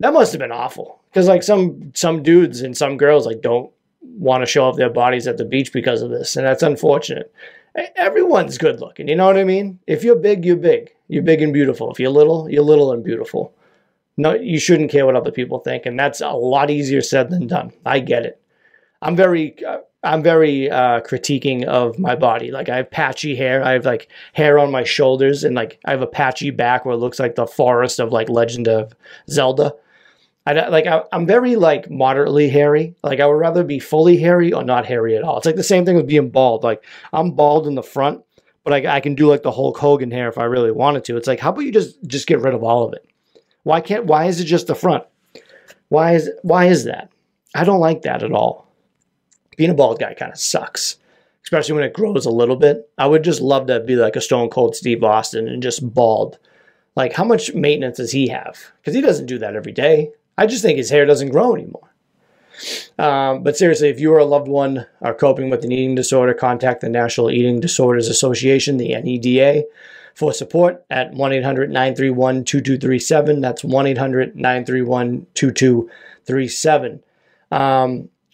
That 0.00 0.12
must 0.12 0.32
have 0.32 0.38
been 0.38 0.52
awful. 0.52 1.02
Cause 1.12 1.26
like 1.26 1.42
some 1.42 1.92
some 1.94 2.22
dudes 2.22 2.60
and 2.60 2.76
some 2.76 2.96
girls 2.96 3.26
like 3.26 3.40
don't 3.40 3.70
want 4.02 4.42
to 4.42 4.46
show 4.46 4.64
off 4.64 4.76
their 4.76 4.90
bodies 4.90 5.26
at 5.26 5.36
the 5.36 5.44
beach 5.44 5.72
because 5.72 6.02
of 6.02 6.10
this. 6.10 6.36
And 6.36 6.46
that's 6.46 6.62
unfortunate. 6.62 7.32
Everyone's 7.96 8.58
good 8.58 8.80
looking, 8.80 9.08
you 9.08 9.16
know 9.16 9.26
what 9.26 9.38
I 9.38 9.44
mean? 9.44 9.78
If 9.86 10.04
you're 10.04 10.16
big, 10.16 10.44
you're 10.44 10.56
big. 10.56 10.92
You're 11.08 11.22
big 11.22 11.42
and 11.42 11.52
beautiful. 11.52 11.90
If 11.90 11.98
you're 11.98 12.10
little, 12.10 12.48
you're 12.48 12.62
little 12.62 12.92
and 12.92 13.04
beautiful. 13.04 13.54
No, 14.16 14.34
you 14.34 14.58
shouldn't 14.58 14.90
care 14.90 15.06
what 15.06 15.14
other 15.14 15.30
people 15.30 15.60
think, 15.60 15.86
and 15.86 15.98
that's 15.98 16.20
a 16.20 16.30
lot 16.30 16.70
easier 16.70 17.00
said 17.00 17.30
than 17.30 17.46
done. 17.46 17.72
I 17.86 18.00
get 18.00 18.26
it. 18.26 18.42
I'm 19.00 19.14
very, 19.14 19.54
uh, 19.64 19.78
I'm 20.04 20.22
very 20.22 20.70
uh, 20.70 21.00
critiquing 21.00 21.64
of 21.64 21.98
my 21.98 22.14
body. 22.14 22.52
Like 22.52 22.68
I 22.68 22.76
have 22.76 22.90
patchy 22.90 23.34
hair. 23.34 23.64
I 23.64 23.72
have 23.72 23.84
like 23.84 24.08
hair 24.32 24.58
on 24.58 24.70
my 24.70 24.84
shoulders, 24.84 25.42
and 25.42 25.56
like 25.56 25.80
I 25.84 25.90
have 25.90 26.02
a 26.02 26.06
patchy 26.06 26.50
back 26.50 26.84
where 26.84 26.94
it 26.94 26.98
looks 26.98 27.18
like 27.18 27.34
the 27.34 27.46
forest 27.46 27.98
of 27.98 28.12
like 28.12 28.28
Legend 28.28 28.68
of 28.68 28.94
Zelda. 29.28 29.74
I 30.46 30.68
like 30.68 30.86
I, 30.86 31.02
am 31.12 31.26
very 31.26 31.56
like 31.56 31.90
moderately 31.90 32.48
hairy. 32.48 32.94
Like 33.02 33.18
I 33.18 33.26
would 33.26 33.32
rather 33.32 33.64
be 33.64 33.80
fully 33.80 34.16
hairy 34.16 34.52
or 34.52 34.62
not 34.62 34.86
hairy 34.86 35.16
at 35.16 35.24
all. 35.24 35.36
It's 35.36 35.46
like 35.46 35.56
the 35.56 35.64
same 35.64 35.84
thing 35.84 35.96
with 35.96 36.06
being 36.06 36.30
bald. 36.30 36.62
Like 36.62 36.84
I'm 37.12 37.32
bald 37.32 37.66
in 37.66 37.74
the 37.74 37.82
front, 37.82 38.22
but 38.62 38.72
I, 38.72 38.96
I 38.96 39.00
can 39.00 39.16
do 39.16 39.26
like 39.26 39.42
the 39.42 39.52
Hulk 39.52 39.76
Hogan 39.76 40.12
hair 40.12 40.28
if 40.28 40.38
I 40.38 40.44
really 40.44 40.72
wanted 40.72 41.04
to. 41.06 41.16
It's 41.16 41.26
like 41.26 41.40
how 41.40 41.50
about 41.50 41.62
you 41.62 41.72
just 41.72 42.02
just 42.06 42.28
get 42.28 42.40
rid 42.40 42.54
of 42.54 42.62
all 42.62 42.84
of 42.86 42.94
it? 42.94 43.04
Why 43.64 43.80
can't? 43.80 44.06
Why 44.06 44.26
is 44.26 44.40
it 44.40 44.44
just 44.44 44.68
the 44.68 44.76
front? 44.76 45.04
Why 45.88 46.14
is 46.14 46.30
why 46.42 46.66
is 46.66 46.84
that? 46.84 47.10
I 47.54 47.64
don't 47.64 47.80
like 47.80 48.02
that 48.02 48.22
at 48.22 48.32
all. 48.32 48.67
Being 49.58 49.70
a 49.70 49.74
bald 49.74 49.98
guy 49.98 50.14
kind 50.14 50.32
of 50.32 50.38
sucks, 50.38 50.96
especially 51.42 51.74
when 51.74 51.82
it 51.82 51.92
grows 51.92 52.24
a 52.24 52.30
little 52.30 52.54
bit. 52.54 52.88
I 52.96 53.08
would 53.08 53.24
just 53.24 53.40
love 53.40 53.66
to 53.66 53.80
be 53.80 53.96
like 53.96 54.14
a 54.14 54.20
Stone 54.20 54.50
Cold 54.50 54.76
Steve 54.76 55.02
Austin 55.02 55.48
and 55.48 55.60
just 55.60 55.92
bald. 55.92 56.38
Like, 56.94 57.12
how 57.12 57.24
much 57.24 57.52
maintenance 57.54 57.96
does 57.96 58.12
he 58.12 58.28
have? 58.28 58.70
Because 58.80 58.94
he 58.94 59.00
doesn't 59.00 59.26
do 59.26 59.36
that 59.38 59.56
every 59.56 59.72
day. 59.72 60.12
I 60.38 60.46
just 60.46 60.62
think 60.62 60.78
his 60.78 60.90
hair 60.90 61.04
doesn't 61.06 61.30
grow 61.30 61.56
anymore. 61.56 61.92
Um, 63.00 63.42
but 63.42 63.56
seriously, 63.56 63.88
if 63.88 63.98
you 63.98 64.12
or 64.12 64.18
a 64.18 64.24
loved 64.24 64.46
one 64.46 64.86
are 65.02 65.14
coping 65.14 65.50
with 65.50 65.64
an 65.64 65.72
eating 65.72 65.96
disorder, 65.96 66.34
contact 66.34 66.80
the 66.80 66.88
National 66.88 67.30
Eating 67.30 67.58
Disorders 67.58 68.08
Association, 68.08 68.76
the 68.76 68.90
NEDA 68.92 69.64
for 70.14 70.32
support 70.32 70.84
at 70.88 71.12
1 71.12 71.32
800 71.32 71.70
931 71.70 72.44
2237. 72.44 73.40
That's 73.40 73.64
1 73.64 73.86
800 73.88 74.36
931 74.36 75.26
2237. 75.34 77.02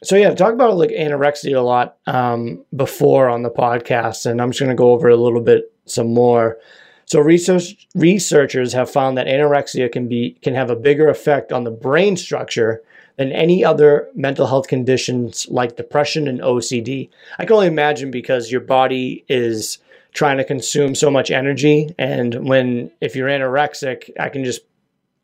So 0.04 0.16
yeah, 0.16 0.34
talk 0.34 0.52
about 0.52 0.76
like 0.76 0.90
anorexia 0.90 1.56
a 1.56 1.61
lot 1.61 1.96
um, 2.06 2.64
before 2.76 3.28
on 3.28 3.42
the 3.42 3.50
podcast, 3.50 4.26
and 4.26 4.40
I'm 4.40 4.50
just 4.50 4.61
going 4.61 4.70
to 4.70 4.76
go 4.76 4.92
over 4.92 5.08
a 5.08 5.16
little 5.16 5.40
bit 5.40 5.73
some 5.87 6.12
more. 6.12 6.58
So 7.06 7.20
research 7.20 7.88
researchers 7.94 8.73
have 8.73 8.90
found 8.90 9.16
that 9.18 9.26
anorexia 9.26 9.90
can 9.90 10.08
be 10.08 10.37
can 10.42 10.54
have 10.54 10.70
a 10.70 10.76
bigger 10.76 11.08
effect 11.08 11.52
on 11.52 11.64
the 11.64 11.70
brain 11.70 12.16
structure 12.16 12.82
than 13.16 13.32
any 13.32 13.64
other 13.64 14.08
mental 14.14 14.46
health 14.46 14.68
conditions 14.68 15.46
like 15.49 15.76
depression 15.76 16.28
and 16.28 16.40
OCD. 16.40 17.08
I 17.38 17.44
can 17.44 17.54
only 17.54 17.66
imagine 17.66 18.11
because 18.11 18.50
your 18.50 18.61
body 18.61 19.25
is 19.28 19.78
trying 20.12 20.37
to 20.38 20.44
consume 20.44 20.94
so 20.94 21.11
much 21.11 21.30
energy. 21.30 21.94
And 21.99 22.49
when, 22.49 22.90
if 23.00 23.14
you're 23.14 23.28
anorexic, 23.28 24.11
I 24.18 24.28
can 24.28 24.44
just 24.44 24.62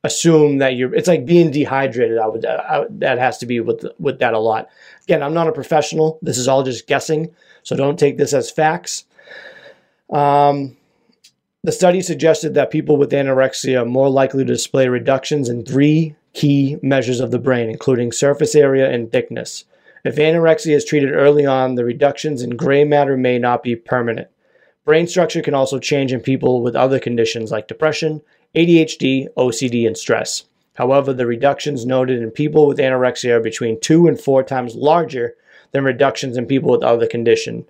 assume 0.03 0.59
that 0.59 0.77
you're, 0.77 0.95
it's 0.95 1.09
like 1.09 1.27
being 1.27 1.51
dehydrated. 1.51 2.19
I 2.19 2.27
would, 2.27 2.47
I, 2.47 2.87
that 2.91 3.19
has 3.19 3.39
to 3.39 3.47
be 3.47 3.61
with, 3.61 3.85
with 3.99 4.19
that 4.21 4.35
a 4.35 4.39
lot. 4.39 4.69
Again, 5.05 5.23
I'm 5.23 5.35
not 5.35 5.49
a 5.49 5.53
professional. 5.53 6.19
This 6.23 6.39
is 6.39 6.49
all 6.49 6.63
just 6.63 6.87
guessing. 6.87 7.35
So 7.63 7.77
don't 7.77 7.99
take 7.99 8.17
this 8.17 8.33
as 8.33 8.51
facts. 8.51 9.05
Um, 10.09 10.77
the 11.63 11.73
study 11.73 12.01
suggested 12.01 12.55
that 12.55 12.71
people 12.71 12.97
with 12.97 13.13
anorexia 13.13 13.83
are 13.83 13.87
more 13.87 14.09
likely 14.09 14.45
to 14.45 14.53
display 14.53 14.89
reductions 14.89 15.49
in 15.49 15.65
three 15.65 16.17
key 16.33 16.79
measures 16.83 17.21
of 17.21 17.31
the 17.31 17.39
brain, 17.39 17.69
including 17.69 18.13
surface 18.13 18.55
area 18.55 18.91
and 18.91 19.13
thickness. 19.13 19.65
If 20.05 20.17
anorexia 20.17 20.75
is 20.75 20.87
treated 20.87 21.13
early 21.13 21.45
on, 21.45 21.75
the 21.75 21.85
reductions 21.85 22.41
in 22.41 22.57
gray 22.57 22.85
matter 22.85 23.19
may 23.19 23.39
not 23.39 23.63
be 23.63 23.77
permanent. 23.77 24.29
Brain 24.87 25.07
structure 25.07 25.43
can 25.43 25.53
also 25.53 25.79
change 25.79 26.13
in 26.13 26.21
people 26.21 26.63
with 26.63 26.75
other 26.75 26.99
conditions 26.99 27.51
like 27.51 27.69
depression, 27.69 28.23
ADHD, 28.55 29.29
OCD, 29.37 29.87
and 29.87 29.97
stress. 29.97 30.45
However, 30.75 31.13
the 31.13 31.27
reductions 31.27 31.85
noted 31.85 32.23
in 32.23 32.31
people 32.31 32.67
with 32.67 32.79
anorexia 32.79 33.33
are 33.33 33.41
between 33.41 33.81
two 33.81 34.07
and 34.07 34.19
four 34.19 34.43
times 34.43 34.75
larger 34.75 35.35
than 35.73 35.85
reductions 35.85 36.37
in 36.37 36.47
people 36.47 36.71
with 36.71 36.83
other 36.83 37.07
condition. 37.07 37.67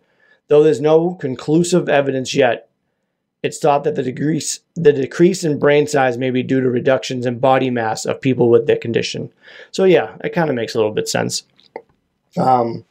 Though 0.49 0.63
there's 0.63 0.81
no 0.81 1.15
conclusive 1.15 1.89
evidence 1.89 2.35
yet, 2.35 2.69
it's 3.43 3.59
thought 3.59 3.85
that 3.85 3.95
the 3.95 4.03
decrease, 4.03 4.61
the 4.75 4.93
decrease 4.93 5.45
in 5.45 5.59
brain 5.59 5.87
size 5.87 6.19
may 6.19 6.31
be 6.31 6.43
due 6.43 6.61
to 6.61 6.69
reductions 6.69 7.25
in 7.25 7.39
body 7.39 7.71
mass 7.71 8.05
of 8.05 8.21
people 8.21 8.51
with 8.51 8.67
the 8.67 8.77
condition. 8.77 9.33
So 9.71 9.85
yeah, 9.85 10.17
it 10.23 10.35
kind 10.35 10.51
of 10.51 10.57
makes 10.57 10.75
a 10.75 10.79
little 10.79 10.93
bit 10.93 11.09
sense. 11.09 11.45
Um, 12.37 12.85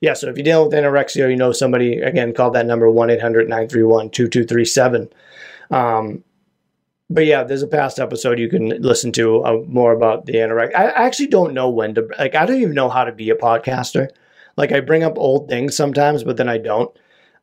yeah, 0.00 0.14
so 0.14 0.28
if 0.28 0.36
you're 0.36 0.44
dealing 0.44 0.70
with 0.70 0.78
anorexia, 0.78 1.26
or 1.26 1.30
you 1.30 1.36
know 1.36 1.52
somebody, 1.52 1.98
again, 1.98 2.32
call 2.32 2.52
that 2.52 2.66
number 2.66 2.88
1 2.88 3.10
800 3.10 3.48
931 3.48 4.10
2237. 4.10 5.08
Um, 5.70 6.22
but 7.10 7.24
yeah, 7.24 7.42
there's 7.42 7.62
a 7.62 7.68
past 7.68 7.98
episode 7.98 8.38
you 8.38 8.48
can 8.48 8.68
listen 8.82 9.12
to 9.12 9.44
uh, 9.44 9.62
more 9.66 9.92
about 9.92 10.26
the 10.26 10.34
anorexia. 10.34 10.74
I 10.74 11.06
actually 11.06 11.28
don't 11.28 11.54
know 11.54 11.70
when 11.70 11.94
to, 11.94 12.08
like, 12.18 12.34
I 12.34 12.46
don't 12.46 12.60
even 12.60 12.74
know 12.74 12.88
how 12.88 13.04
to 13.04 13.12
be 13.12 13.30
a 13.30 13.34
podcaster. 13.34 14.08
Like, 14.56 14.72
I 14.72 14.80
bring 14.80 15.04
up 15.04 15.16
old 15.16 15.48
things 15.48 15.76
sometimes, 15.76 16.24
but 16.24 16.36
then 16.36 16.48
I 16.48 16.58
don't. 16.58 16.94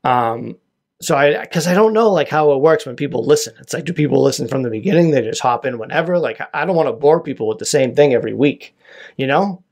Um, 0.04 0.58
so 1.02 1.16
I, 1.16 1.42
because 1.42 1.68
I 1.68 1.74
don't 1.74 1.94
know 1.94 2.10
like 2.10 2.30
how 2.30 2.52
it 2.54 2.62
works 2.62 2.86
when 2.86 2.96
people 2.96 3.26
listen. 3.26 3.54
It's 3.60 3.74
like, 3.74 3.86
do 3.86 3.94
people 3.94 4.24
listen 4.24 4.48
from 4.48 4.64
the 4.64 4.70
beginning? 4.70 5.12
They 5.12 5.22
just 5.22 5.42
hop 5.42 5.66
in 5.66 5.78
whenever. 5.78 6.20
Like, 6.20 6.40
I 6.54 6.66
don't 6.66 6.76
want 6.76 6.88
to 6.88 6.94
bore 6.94 7.22
people 7.22 7.48
with 7.48 7.58
the 7.58 7.66
same 7.66 7.96
thing 7.96 8.14
every 8.14 8.34
week. 8.34 8.76
You 9.18 9.28
know, 9.28 9.64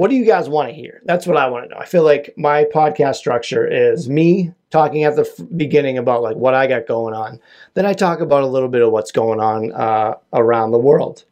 what 0.00 0.08
do 0.08 0.16
you 0.16 0.24
guys 0.24 0.48
want 0.48 0.70
to 0.70 0.74
hear? 0.74 1.02
That's 1.04 1.26
what 1.26 1.36
I 1.36 1.50
want 1.50 1.66
to 1.66 1.74
know. 1.74 1.78
I 1.78 1.84
feel 1.84 2.02
like 2.02 2.32
my 2.38 2.64
podcast 2.64 3.16
structure 3.16 3.66
is 3.66 4.08
me 4.08 4.54
talking 4.70 5.04
at 5.04 5.14
the 5.14 5.46
beginning 5.54 5.98
about 5.98 6.22
like 6.22 6.36
what 6.36 6.54
I 6.54 6.66
got 6.66 6.86
going 6.86 7.12
on. 7.12 7.38
Then 7.74 7.84
I 7.84 7.92
talk 7.92 8.20
about 8.20 8.42
a 8.42 8.46
little 8.46 8.70
bit 8.70 8.80
of 8.80 8.92
what's 8.92 9.12
going 9.12 9.40
on 9.40 9.72
uh, 9.72 10.14
around 10.32 10.70
the 10.70 10.78
world. 10.78 11.24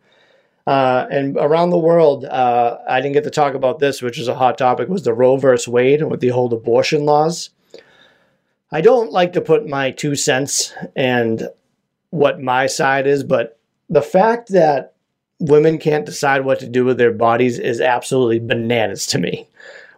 Uh, 0.66 1.06
and 1.10 1.34
around 1.38 1.70
the 1.70 1.78
world, 1.78 2.26
uh, 2.26 2.76
I 2.86 3.00
didn't 3.00 3.14
get 3.14 3.24
to 3.24 3.30
talk 3.30 3.54
about 3.54 3.78
this, 3.78 4.02
which 4.02 4.18
is 4.18 4.28
a 4.28 4.34
hot 4.34 4.58
topic, 4.58 4.90
was 4.90 5.02
the 5.02 5.14
Roe 5.14 5.38
versus 5.38 5.66
Wade 5.66 6.02
with 6.02 6.20
the 6.20 6.28
whole 6.28 6.52
abortion 6.52 7.06
laws. 7.06 7.48
I 8.70 8.82
don't 8.82 9.10
like 9.12 9.32
to 9.32 9.40
put 9.40 9.66
my 9.66 9.92
two 9.92 10.14
cents 10.14 10.74
and 10.94 11.48
what 12.10 12.38
my 12.38 12.66
side 12.66 13.06
is, 13.06 13.24
but 13.24 13.58
the 13.88 14.02
fact 14.02 14.50
that 14.50 14.92
women 15.40 15.78
can't 15.78 16.06
decide 16.06 16.44
what 16.44 16.60
to 16.60 16.68
do 16.68 16.84
with 16.84 16.98
their 16.98 17.12
bodies 17.12 17.58
is 17.58 17.80
absolutely 17.80 18.40
bananas 18.40 19.06
to 19.08 19.18
me. 19.18 19.48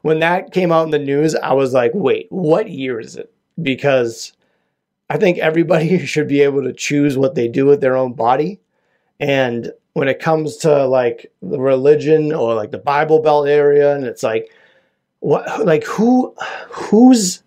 When 0.03 0.21
that 0.21 0.53
came 0.53 0.73
out 0.73 0.85
in 0.85 0.91
the 0.91 0.99
news, 0.99 1.35
I 1.35 1.53
was 1.53 1.73
like, 1.73 1.93
wait, 1.95 2.27
what 2.31 2.71
year 2.71 3.01
is 3.01 3.17
it? 3.17 3.33
Because 3.61 4.33
I 5.09 5.17
think 5.19 5.39
everybody 5.39 6.05
should 6.07 6.29
be 6.29 6.41
able 6.43 6.63
to 6.63 6.73
choose 6.73 7.17
what 7.17 7.35
they 7.35 7.49
do 7.49 7.67
with 7.67 7.81
their 7.81 7.97
own 7.97 8.13
body. 8.13 8.61
And 9.19 9.73
when 9.93 10.09
it 10.09 10.21
comes 10.21 10.57
to 10.59 10.87
like 10.87 11.31
the 11.43 11.61
religion 11.61 12.33
or 12.33 12.55
like 12.55 12.71
the 12.71 12.79
Bible 12.79 13.21
Belt 13.21 13.49
area, 13.49 13.95
and 13.95 14.05
it's 14.05 14.23
like, 14.23 14.51
what, 15.21 15.67
like 15.67 15.85
who, 15.85 16.35
who's, 16.69 17.43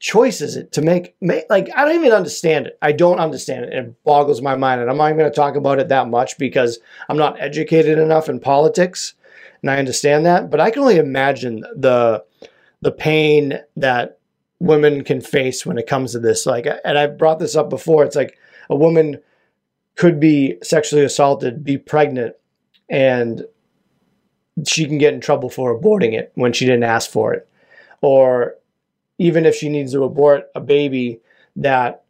choice 0.00 0.40
is 0.40 0.56
it 0.56 0.72
to 0.72 0.82
make, 0.82 1.14
make 1.20 1.44
like 1.48 1.70
I 1.76 1.84
don't 1.84 1.94
even 1.94 2.12
understand 2.12 2.66
it. 2.66 2.78
I 2.82 2.92
don't 2.92 3.20
understand 3.20 3.66
it. 3.66 3.72
And 3.72 3.88
it 3.88 4.04
boggles 4.04 4.42
my 4.42 4.56
mind, 4.56 4.80
and 4.80 4.90
I'm 4.90 4.96
not 4.96 5.06
even 5.06 5.18
going 5.18 5.30
to 5.30 5.36
talk 5.36 5.54
about 5.54 5.78
it 5.78 5.88
that 5.88 6.08
much 6.08 6.38
because 6.38 6.78
I'm 7.08 7.18
not 7.18 7.40
educated 7.40 7.98
enough 7.98 8.28
in 8.28 8.40
politics, 8.40 9.14
and 9.62 9.70
I 9.70 9.78
understand 9.78 10.26
that. 10.26 10.50
But 10.50 10.60
I 10.60 10.70
can 10.70 10.82
only 10.82 10.96
imagine 10.96 11.60
the 11.76 12.24
the 12.80 12.90
pain 12.90 13.60
that 13.76 14.18
women 14.58 15.04
can 15.04 15.20
face 15.20 15.64
when 15.64 15.78
it 15.78 15.86
comes 15.86 16.12
to 16.12 16.18
this. 16.18 16.46
Like, 16.46 16.66
and 16.84 16.98
I 16.98 17.06
brought 17.06 17.38
this 17.38 17.54
up 17.54 17.70
before. 17.70 18.04
It's 18.04 18.16
like 18.16 18.38
a 18.70 18.76
woman 18.76 19.20
could 19.96 20.18
be 20.18 20.56
sexually 20.62 21.04
assaulted, 21.04 21.62
be 21.62 21.76
pregnant, 21.76 22.36
and 22.88 23.44
she 24.66 24.86
can 24.86 24.98
get 24.98 25.12
in 25.12 25.20
trouble 25.20 25.50
for 25.50 25.78
aborting 25.78 26.14
it 26.14 26.32
when 26.34 26.54
she 26.54 26.64
didn't 26.64 26.84
ask 26.84 27.10
for 27.10 27.34
it. 27.34 27.46
Or 28.00 28.54
even 29.20 29.44
if 29.44 29.54
she 29.54 29.68
needs 29.68 29.92
to 29.92 30.02
abort 30.02 30.50
a 30.54 30.60
baby 30.60 31.20
that 31.54 32.04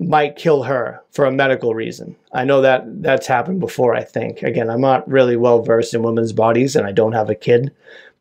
might 0.00 0.36
kill 0.36 0.62
her 0.62 1.02
for 1.12 1.26
a 1.26 1.30
medical 1.30 1.74
reason. 1.74 2.16
I 2.32 2.44
know 2.44 2.62
that 2.62 3.02
that's 3.02 3.26
happened 3.26 3.60
before, 3.60 3.94
I 3.94 4.02
think. 4.02 4.42
Again, 4.42 4.70
I'm 4.70 4.80
not 4.80 5.06
really 5.06 5.36
well 5.36 5.62
versed 5.62 5.92
in 5.92 6.02
women's 6.02 6.32
bodies 6.32 6.74
and 6.74 6.86
I 6.86 6.92
don't 6.92 7.12
have 7.12 7.28
a 7.28 7.34
kid, 7.34 7.70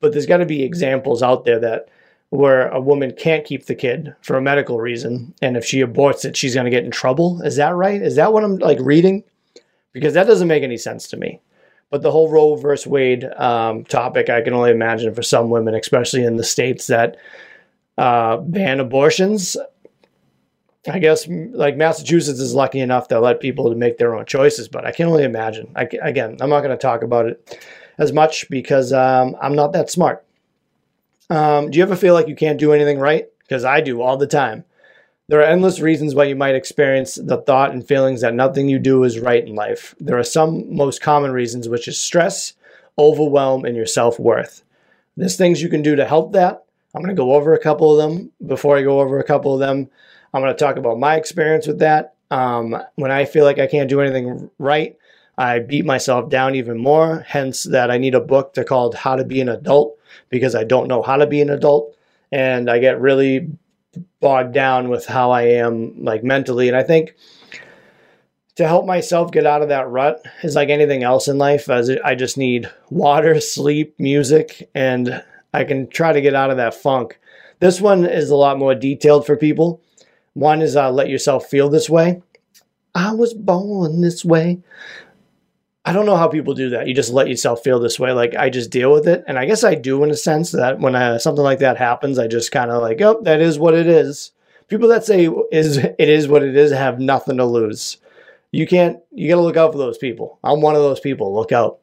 but 0.02 0.12
there's 0.12 0.26
got 0.26 0.38
to 0.38 0.46
be 0.46 0.64
examples 0.64 1.24
out 1.24 1.46
there 1.46 1.60
that 1.60 1.88
where 2.30 2.68
a 2.70 2.82
woman 2.82 3.14
can't 3.18 3.46
keep 3.46 3.68
the 3.68 3.76
kid 3.76 4.14
for 4.22 4.36
a 4.36 4.42
medical 4.42 4.82
reason 4.82 5.34
and 5.42 5.56
if 5.56 5.64
she 5.64 5.82
aborts 5.82 6.26
it 6.26 6.36
she's 6.36 6.56
going 6.56 6.66
to 6.66 6.72
get 6.72 6.84
in 6.84 6.92
trouble. 6.92 7.42
Is 7.44 7.56
that 7.56 7.74
right? 7.74 8.02
Is 8.02 8.18
that 8.18 8.34
what 8.34 8.44
I'm 8.44 8.58
like 8.58 8.80
reading? 8.82 9.24
Because 9.94 10.14
that 10.16 10.28
doesn't 10.28 10.50
make 10.50 10.64
any 10.64 10.78
sense 10.78 11.08
to 11.08 11.18
me. 11.18 11.40
But 11.90 12.02
the 12.02 12.12
whole 12.12 12.30
Roe 12.30 12.56
versus 12.58 12.88
Wade 12.88 13.24
um, 13.38 13.86
topic, 13.86 14.30
I 14.30 14.42
can 14.42 14.54
only 14.54 14.72
imagine 14.72 15.14
for 15.16 15.24
some 15.24 15.50
women, 15.50 15.74
especially 15.74 16.26
in 16.26 16.36
the 16.36 16.44
states 16.44 16.88
that 16.88 17.16
uh, 17.98 18.38
ban 18.38 18.80
abortions. 18.80 19.58
I 20.88 21.00
guess 21.00 21.28
like 21.28 21.78
Massachusetts 21.78 22.40
is 22.40 22.54
lucky 22.54 22.80
enough 22.80 23.08
to 23.08 23.20
let 23.20 23.40
people 23.40 23.70
to 23.70 23.76
make 23.76 23.98
their 23.98 24.16
own 24.16 24.26
choices, 24.26 24.68
but 24.68 24.86
I 24.86 24.92
can 24.92 25.08
only 25.08 25.24
imagine. 25.24 25.72
I, 25.76 25.88
again, 26.02 26.38
I'm 26.42 26.50
not 26.50 26.60
going 26.60 26.72
to 26.72 26.78
talk 26.78 27.04
about 27.04 27.26
it 27.26 27.58
as 27.98 28.12
much 28.12 28.50
because 28.50 28.92
um, 28.92 29.36
I'm 29.42 29.56
not 29.56 29.72
that 29.74 29.90
smart. 29.90 30.26
Um, 31.30 31.72
do 31.72 31.78
you 31.78 31.84
ever 31.84 31.96
feel 31.96 32.14
like 32.14 32.28
you 32.28 32.36
can't 32.36 32.60
do 32.60 32.74
anything 32.74 33.00
right? 33.00 33.28
Because 33.40 33.64
I 33.64 33.80
do 33.82 34.02
all 34.02 34.18
the 34.18 34.28
time. 34.28 34.66
There 35.30 35.40
are 35.40 35.46
endless 35.46 35.80
reasons 35.80 36.14
why 36.14 36.26
you 36.26 36.36
might 36.36 36.56
experience 36.56 37.16
the 37.16 37.38
thought 37.38 37.72
and 37.72 37.88
feelings 37.88 38.22
that 38.22 38.34
nothing 38.34 38.68
you 38.68 38.78
do 38.78 39.04
is 39.06 39.20
right 39.20 39.46
in 39.46 39.56
life. 39.56 39.96
There 40.00 40.18
are 40.18 40.24
some 40.24 40.76
most 40.76 41.02
common 41.02 41.32
reasons, 41.32 41.70
which 41.70 41.88
is 41.88 41.98
stress, 41.98 42.54
overwhelm, 43.00 43.64
and 43.64 43.76
your 43.76 43.86
self 43.86 44.20
worth. 44.20 44.64
There's 45.16 45.38
things 45.38 45.62
you 45.62 45.70
can 45.70 45.82
do 45.82 45.96
to 45.96 46.06
help 46.06 46.34
that, 46.34 46.63
I'm 46.94 47.02
going 47.02 47.16
to 47.16 47.20
go 47.20 47.34
over 47.34 47.54
a 47.54 47.60
couple 47.60 48.00
of 48.00 48.10
them. 48.10 48.32
Before 48.46 48.78
I 48.78 48.84
go 48.84 49.00
over 49.02 49.20
a 49.20 49.24
couple 49.24 49.54
of 49.54 49.60
them, 49.60 49.90
I'm 50.34 50.42
going 50.42 50.54
to 50.54 50.58
talk 50.58 50.78
about 50.78 51.00
my 51.00 51.16
experience 51.16 51.68
with 51.68 51.80
that. 51.80 52.16
Um, 52.32 52.82
when 52.96 53.12
I 53.12 53.26
feel 53.26 53.46
like 53.46 53.60
I 53.60 53.68
can't 53.68 53.90
do 53.90 54.02
anything 54.02 54.50
right, 54.58 54.98
I 55.38 55.60
beat 55.60 55.86
myself 55.86 56.30
down 56.30 56.56
even 56.56 56.78
more. 56.78 57.26
Hence, 57.28 57.64
that 57.64 57.90
I 57.92 57.98
need 57.98 58.16
a 58.16 58.20
book 58.20 58.54
to 58.54 58.64
called 58.64 58.96
How 58.96 59.16
to 59.16 59.24
Be 59.24 59.42
an 59.42 59.50
Adult 59.50 59.98
because 60.30 60.56
I 60.56 60.64
don't 60.64 60.88
know 60.88 61.02
how 61.02 61.18
to 61.18 61.28
be 61.28 61.42
an 61.42 61.50
adult, 61.50 61.96
and 62.32 62.70
I 62.70 62.80
get 62.80 63.02
really 63.02 63.50
bogged 64.20 64.54
down 64.54 64.90
with 64.90 65.06
how 65.06 65.32
I 65.32 65.44
am 65.44 66.04
like 66.04 66.24
mentally. 66.24 66.68
And 66.68 66.78
I 66.78 66.84
think 66.84 67.16
to 68.56 68.68
help 68.68 68.86
myself 68.86 69.32
get 69.32 69.46
out 69.46 69.62
of 69.62 69.70
that 69.70 69.90
rut 69.90 70.24
is 70.44 70.56
like 70.56 70.70
anything 70.70 71.04
else 71.04 71.28
in 71.28 71.38
life. 71.38 71.70
As 71.70 71.90
I 72.04 72.16
just 72.16 72.38
need 72.38 72.70
water, 72.90 73.40
sleep, 73.40 73.96
music, 74.00 74.70
and 74.76 75.24
I 75.54 75.64
can 75.64 75.88
try 75.88 76.14
to 76.14 76.22
get 76.22 76.36
out 76.36 76.50
of 76.50 76.58
that 76.58 76.74
funk. 76.74 77.20
This 77.60 77.80
one 77.80 78.06
is 78.06 78.30
a 78.30 78.36
lot 78.36 78.58
more 78.58 78.76
detailed 78.76 79.26
for 79.26 79.38
people. 79.38 79.82
One 80.34 80.62
is 80.62 80.76
uh, 80.76 80.92
let 80.92 81.10
yourself 81.10 81.46
feel 81.46 81.70
this 81.70 81.90
way. 81.90 82.22
I 82.96 83.14
was 83.14 83.34
born 83.34 84.02
this 84.02 84.26
way. 84.26 84.62
I 85.86 85.92
don't 85.92 86.06
know 86.06 86.16
how 86.16 86.28
people 86.28 86.54
do 86.54 86.70
that. 86.70 86.88
You 86.88 86.94
just 86.94 87.12
let 87.12 87.28
yourself 87.28 87.64
feel 87.64 87.80
this 87.80 88.00
way. 88.00 88.14
Like 88.14 88.36
I 88.36 88.50
just 88.50 88.70
deal 88.70 88.92
with 88.92 89.08
it, 89.08 89.24
and 89.28 89.38
I 89.38 89.46
guess 89.46 89.64
I 89.64 89.76
do 89.76 90.04
in 90.04 90.12
a 90.12 90.16
sense 90.16 90.52
that 90.52 90.80
when 90.80 90.96
uh, 90.96 91.20
something 91.20 91.44
like 91.44 91.60
that 91.60 91.78
happens, 91.78 92.18
I 92.18 92.28
just 92.28 92.52
kind 92.52 92.72
of 92.72 92.82
like, 92.82 93.02
oh, 93.02 93.22
that 93.24 93.42
is 93.42 93.60
what 93.60 93.74
it 93.74 93.88
is. 93.88 94.32
People 94.70 94.88
that 94.90 95.04
say 95.04 95.30
is 95.52 95.78
it 95.78 95.96
is 96.00 96.28
what 96.28 96.44
it 96.44 96.56
is 96.56 96.72
have 96.72 97.00
nothing 97.00 97.38
to 97.38 97.46
lose. 97.46 97.98
You 98.52 98.66
can't. 98.66 99.00
You 99.12 99.30
got 99.30 99.36
to 99.36 99.42
look 99.42 99.58
out 99.58 99.74
for 99.74 99.78
those 99.78 99.98
people. 99.98 100.40
I'm 100.44 100.62
one 100.62 100.76
of 100.76 100.82
those 100.82 101.00
people. 101.00 101.34
Look 101.34 101.52
out. 101.52 101.80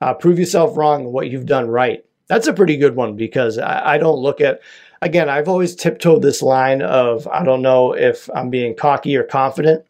Uh, 0.00 0.14
prove 0.14 0.38
yourself 0.38 0.76
wrong. 0.76 1.12
What 1.12 1.30
you've 1.30 1.46
done 1.46 1.68
right. 1.68 2.04
That's 2.30 2.46
a 2.46 2.52
pretty 2.52 2.76
good 2.76 2.94
one 2.94 3.16
because 3.16 3.58
I, 3.58 3.94
I 3.94 3.98
don't 3.98 4.20
look 4.20 4.40
at, 4.40 4.60
again, 5.02 5.28
I've 5.28 5.48
always 5.48 5.74
tiptoed 5.74 6.22
this 6.22 6.42
line 6.42 6.80
of 6.80 7.26
I 7.26 7.42
don't 7.42 7.60
know 7.60 7.92
if 7.92 8.30
I'm 8.32 8.50
being 8.50 8.76
cocky 8.76 9.16
or 9.16 9.24
confident. 9.24 9.84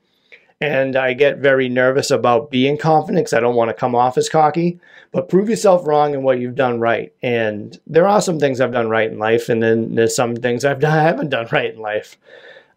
And 0.58 0.96
I 0.96 1.12
get 1.12 1.38
very 1.38 1.68
nervous 1.68 2.10
about 2.10 2.50
being 2.50 2.78
confident 2.78 3.26
because 3.26 3.34
I 3.34 3.40
don't 3.40 3.56
want 3.56 3.68
to 3.68 3.74
come 3.74 3.94
off 3.94 4.16
as 4.16 4.30
cocky. 4.30 4.80
But 5.12 5.28
prove 5.28 5.50
yourself 5.50 5.86
wrong 5.86 6.14
in 6.14 6.22
what 6.22 6.38
you've 6.38 6.54
done 6.54 6.80
right. 6.80 7.12
And 7.22 7.78
there 7.86 8.08
are 8.08 8.22
some 8.22 8.40
things 8.40 8.58
I've 8.58 8.72
done 8.72 8.88
right 8.88 9.10
in 9.10 9.18
life, 9.18 9.50
and 9.50 9.62
then 9.62 9.94
there's 9.94 10.16
some 10.16 10.34
things 10.34 10.64
I've 10.64 10.80
done, 10.80 10.98
I 10.98 11.02
haven't 11.02 11.28
done 11.28 11.48
right 11.52 11.74
in 11.74 11.80
life. 11.80 12.16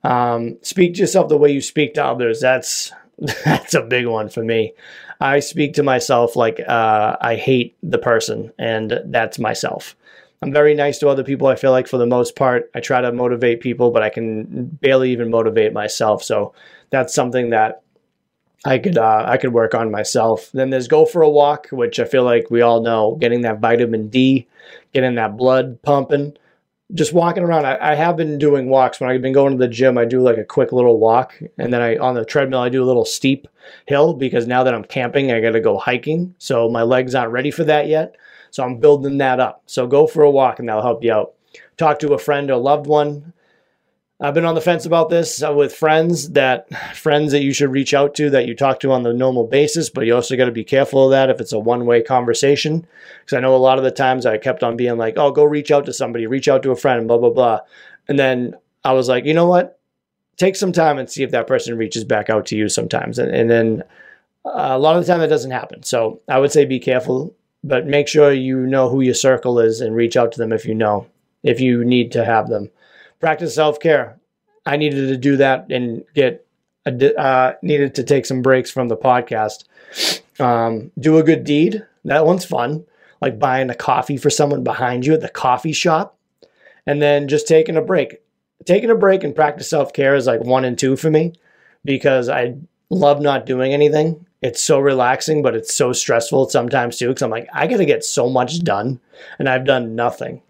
Um, 0.04 0.58
speak 0.62 0.96
to 0.96 1.00
yourself 1.00 1.30
the 1.30 1.38
way 1.38 1.52
you 1.52 1.62
speak 1.62 1.94
to 1.94 2.06
others. 2.06 2.42
That's 2.42 2.92
that's 3.46 3.74
a 3.74 3.82
big 3.82 4.08
one 4.08 4.28
for 4.28 4.44
me. 4.44 4.74
I 5.24 5.40
speak 5.40 5.74
to 5.76 5.84
myself 5.84 6.36
like 6.36 6.60
uh, 6.68 7.16
I 7.22 7.36
hate 7.36 7.78
the 7.82 7.98
person, 7.98 8.52
and 8.60 9.00
that's 9.06 9.40
myself. 9.40 9.96
I'm 10.42 10.52
very 10.52 10.74
nice 10.74 11.00
to 11.00 11.08
other 11.08 11.24
people. 11.24 11.48
I 11.48 11.56
feel 11.56 11.72
like 11.72 11.88
for 11.88 11.98
the 11.98 12.06
most 12.06 12.36
part, 12.36 12.70
I 12.76 12.82
try 12.82 13.00
to 13.00 13.14
motivate 13.14 13.62
people, 13.62 13.92
but 13.92 14.04
I 14.04 14.10
can 14.10 14.66
barely 14.82 15.12
even 15.12 15.32
motivate 15.32 15.72
myself. 15.72 16.24
So 16.24 16.54
that's 16.90 17.16
something 17.16 17.52
that 17.52 17.84
I 18.66 18.80
could 18.80 18.98
uh, 18.98 19.24
I 19.26 19.38
could 19.38 19.54
work 19.54 19.74
on 19.74 19.92
myself. 19.92 20.52
Then 20.52 20.72
there's 20.72 20.90
go 20.90 21.06
for 21.06 21.22
a 21.22 21.30
walk, 21.30 21.70
which 21.72 22.02
I 22.02 22.04
feel 22.04 22.26
like 22.26 22.52
we 22.52 22.62
all 22.62 22.82
know, 22.82 23.16
getting 23.22 23.42
that 23.44 23.60
vitamin 23.60 24.10
D, 24.10 24.46
getting 24.94 25.16
that 25.16 25.38
blood 25.38 25.82
pumping 25.84 26.36
just 26.94 27.14
walking 27.14 27.44
around. 27.44 27.66
I, 27.66 27.92
I, 27.92 27.96
have 27.96 28.16
been 28.16 28.38
doing 28.38 28.70
walks 28.70 29.00
when 29.00 29.10
I've 29.10 29.22
been 29.22 29.34
going 29.34 29.52
to 29.52 29.58
the 29.58 29.68
gym. 29.68 29.98
I 29.98 30.06
do 30.06 30.22
like 30.22 30.38
a 30.38 30.44
quick 30.44 30.72
little 30.72 31.00
walk, 31.00 31.40
and 31.58 31.74
then 31.74 31.82
I 31.82 31.98
on 31.98 32.16
the 32.16 32.26
treadmill 32.26 32.60
I 32.60 32.70
do 32.70 32.84
a 32.84 32.86
little 32.86 33.06
steep 33.06 33.48
hill 33.86 34.14
because 34.14 34.48
now 34.48 34.64
that 34.64 34.74
I'm 34.74 34.84
camping, 34.84 35.32
I 35.32 35.42
got 35.42 35.52
to 35.52 35.60
go 35.60 35.78
hiking. 35.78 36.36
So 36.38 36.70
my 36.70 36.84
legs 36.84 37.16
aren't 37.16 37.32
ready 37.32 37.52
for 37.52 37.64
that 37.64 37.88
yet. 37.88 38.16
So 38.52 38.64
I'm 38.64 38.78
building 38.78 39.18
that 39.18 39.40
up. 39.40 39.64
So 39.66 39.88
go 39.88 40.06
for 40.06 40.24
a 40.24 40.32
walk, 40.32 40.60
and 40.60 40.70
that'll 40.70 40.84
help 40.84 41.04
you 41.04 41.12
out. 41.12 41.34
Talk 41.78 42.00
to 42.00 42.14
a 42.14 42.20
friend 42.20 42.52
or 42.52 42.58
loved 42.58 42.88
one 42.88 43.34
I've 44.24 44.34
been 44.34 44.46
on 44.46 44.56
the 44.56 44.62
fence 44.62 44.86
about 44.86 45.10
this 45.10 45.44
uh, 45.44 45.52
with 45.52 45.76
friends 45.76 46.30
that 46.30 46.74
friends 46.96 47.34
that 47.34 47.44
you 47.44 47.52
should 47.52 47.72
reach 47.72 47.94
out 47.94 48.16
to 48.16 48.30
that 48.30 48.48
you 48.48 48.56
talk 48.56 48.80
to 48.80 48.94
on 48.94 49.04
the 49.04 49.12
normal 49.12 49.46
basis, 49.46 49.90
but 49.90 50.06
you 50.06 50.16
also 50.16 50.38
got 50.38 50.46
to 50.46 50.52
be 50.52 50.64
careful 50.64 51.04
of 51.04 51.12
that 51.12 51.30
if 51.30 51.42
it's 51.42 51.52
a 51.52 51.60
one 51.60 51.86
way 51.86 52.02
conversation. 52.02 52.88
Because 53.20 53.36
I 53.36 53.42
know 53.42 53.54
a 53.54 53.58
lot 53.58 53.80
of 53.80 53.84
the 53.84 53.92
times 53.92 54.26
I 54.26 54.38
kept 54.38 54.64
on 54.64 54.78
being 54.78 54.98
like, 54.98 55.16
oh, 55.18 55.32
go 55.32 55.44
reach 55.44 55.72
out 55.72 55.86
to 55.88 55.94
somebody, 55.94 56.26
reach 56.26 56.48
out 56.48 56.64
to 56.64 56.72
a 56.72 56.76
friend, 56.78 57.06
blah, 57.06 57.18
blah, 57.18 57.32
blah. 57.32 57.60
And 58.08 58.18
then 58.18 58.56
I 58.86 58.94
was 58.94 59.10
like, 59.10 59.26
you 59.26 59.34
know 59.34 59.46
what? 59.46 59.78
Take 60.38 60.56
some 60.56 60.72
time 60.72 60.98
and 60.98 61.10
see 61.10 61.24
if 61.24 61.32
that 61.32 61.46
person 61.46 61.78
reaches 61.78 62.06
back 62.06 62.30
out 62.30 62.46
to 62.46 62.56
you 62.56 62.70
sometimes. 62.70 63.20
And, 63.20 63.30
and 63.36 63.50
then 63.50 63.84
uh, 64.46 64.70
a 64.72 64.80
lot 64.80 64.96
of 64.96 65.06
the 65.06 65.12
time 65.12 65.20
that 65.20 65.28
doesn't 65.28 65.52
happen. 65.52 65.84
So 65.84 66.22
I 66.30 66.40
would 66.40 66.54
say 66.54 66.64
be 66.64 66.80
careful, 66.80 67.36
but 67.62 67.88
make 67.88 68.08
sure 68.08 68.32
you 68.32 68.60
know 68.68 68.88
who 68.88 69.02
your 69.02 69.16
circle 69.16 69.60
is 69.60 69.82
and 69.82 69.94
reach 69.94 70.16
out 70.16 70.32
to 70.32 70.38
them 70.38 70.54
if 70.54 70.64
you 70.66 70.74
know, 70.74 71.08
if 71.44 71.60
you 71.60 71.84
need 71.84 72.14
to 72.14 72.24
have 72.24 72.48
them 72.48 72.72
practice 73.24 73.56
self 73.56 73.80
care. 73.80 74.20
I 74.66 74.76
needed 74.76 75.08
to 75.08 75.18
do 75.18 75.38
that 75.38 75.72
and 75.72 76.04
get 76.14 76.46
uh, 76.86 77.54
needed 77.62 77.96
to 77.96 78.04
take 78.04 78.26
some 78.26 78.42
breaks 78.42 78.70
from 78.70 78.90
the 78.90 78.98
podcast. 78.98 79.64
Um, 80.42 80.92
do 81.00 81.18
a 81.18 81.24
good 81.24 81.46
deed. 81.46 81.86
That 82.04 82.26
one's 82.26 82.44
fun, 82.44 82.84
like 83.22 83.40
buying 83.40 83.70
a 83.70 83.76
coffee 83.76 84.18
for 84.18 84.30
someone 84.30 84.62
behind 84.62 85.06
you 85.06 85.14
at 85.14 85.22
the 85.22 85.30
coffee 85.30 85.72
shop, 85.72 86.18
and 86.86 87.02
then 87.02 87.30
just 87.30 87.48
taking 87.48 87.78
a 87.78 87.82
break. 87.82 88.20
Taking 88.66 88.90
a 88.90 88.96
break 88.96 89.24
and 89.24 89.34
practice 89.34 89.70
self 89.70 89.94
care 89.94 90.16
is 90.16 90.28
like 90.28 90.42
one 90.42 90.66
and 90.66 90.78
two 90.78 90.98
for 90.98 91.10
me 91.10 91.34
because 91.86 92.28
I 92.28 92.56
love 92.90 93.22
not 93.22 93.46
doing 93.46 93.74
anything. 93.74 94.26
It's 94.42 94.62
so 94.62 94.80
relaxing, 94.80 95.42
but 95.42 95.56
it's 95.56 95.74
so 95.74 95.94
stressful 95.94 96.50
sometimes 96.50 96.98
too. 96.98 97.08
Because 97.08 97.22
I'm 97.22 97.32
like, 97.32 97.48
I 97.54 97.68
got 97.68 97.78
to 97.78 97.86
get 97.86 98.04
so 98.04 98.30
much 98.30 98.60
done, 98.60 99.00
and 99.40 99.48
I've 99.48 99.66
done 99.66 99.96
nothing. 99.96 100.42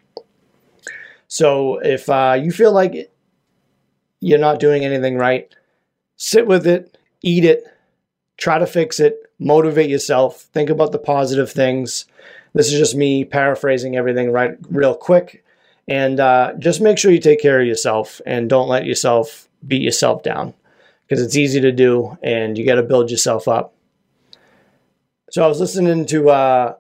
So 1.34 1.80
if 1.80 2.12
uh, 2.12 2.40
you 2.40 2.52
feel 2.52 2.74
like 2.74 3.12
you're 4.20 4.38
not 4.38 4.60
doing 4.60 4.86
anything 4.86 5.18
right, 5.18 5.52
sit 6.16 6.46
with 6.46 6.68
it, 6.68 6.96
eat 7.24 7.44
it, 7.44 7.64
try 8.38 8.60
to 8.60 8.68
fix 8.68 9.00
it, 9.00 9.16
motivate 9.40 9.90
yourself, 9.90 10.42
think 10.54 10.70
about 10.70 10.92
the 10.92 11.00
positive 11.00 11.52
things. 11.52 12.06
This 12.54 12.72
is 12.72 12.78
just 12.78 12.96
me 12.96 13.26
paraphrasing 13.26 13.96
everything 13.96 14.32
right 14.32 14.52
real 14.70 14.94
quick. 14.94 15.44
And 15.88 16.20
uh, 16.20 16.54
just 16.60 16.82
make 16.82 17.00
sure 17.00 17.10
you 17.10 17.20
take 17.20 17.42
care 17.42 17.60
of 17.60 17.66
yourself 17.66 18.22
and 18.28 18.48
don't 18.48 18.70
let 18.70 18.86
yourself 18.86 19.50
beat 19.68 19.82
yourself 19.82 20.22
down 20.22 20.54
because 21.08 21.20
it's 21.20 21.36
easy 21.36 21.60
to 21.62 21.72
do 21.72 22.16
and 22.22 22.60
you 22.60 22.64
got 22.64 22.76
to 22.76 22.84
build 22.84 23.10
yourself 23.10 23.48
up. 23.48 23.74
So 25.32 25.44
I 25.44 25.48
was 25.48 25.60
listening 25.60 26.06
to 26.06 26.30
uh, 26.30 26.76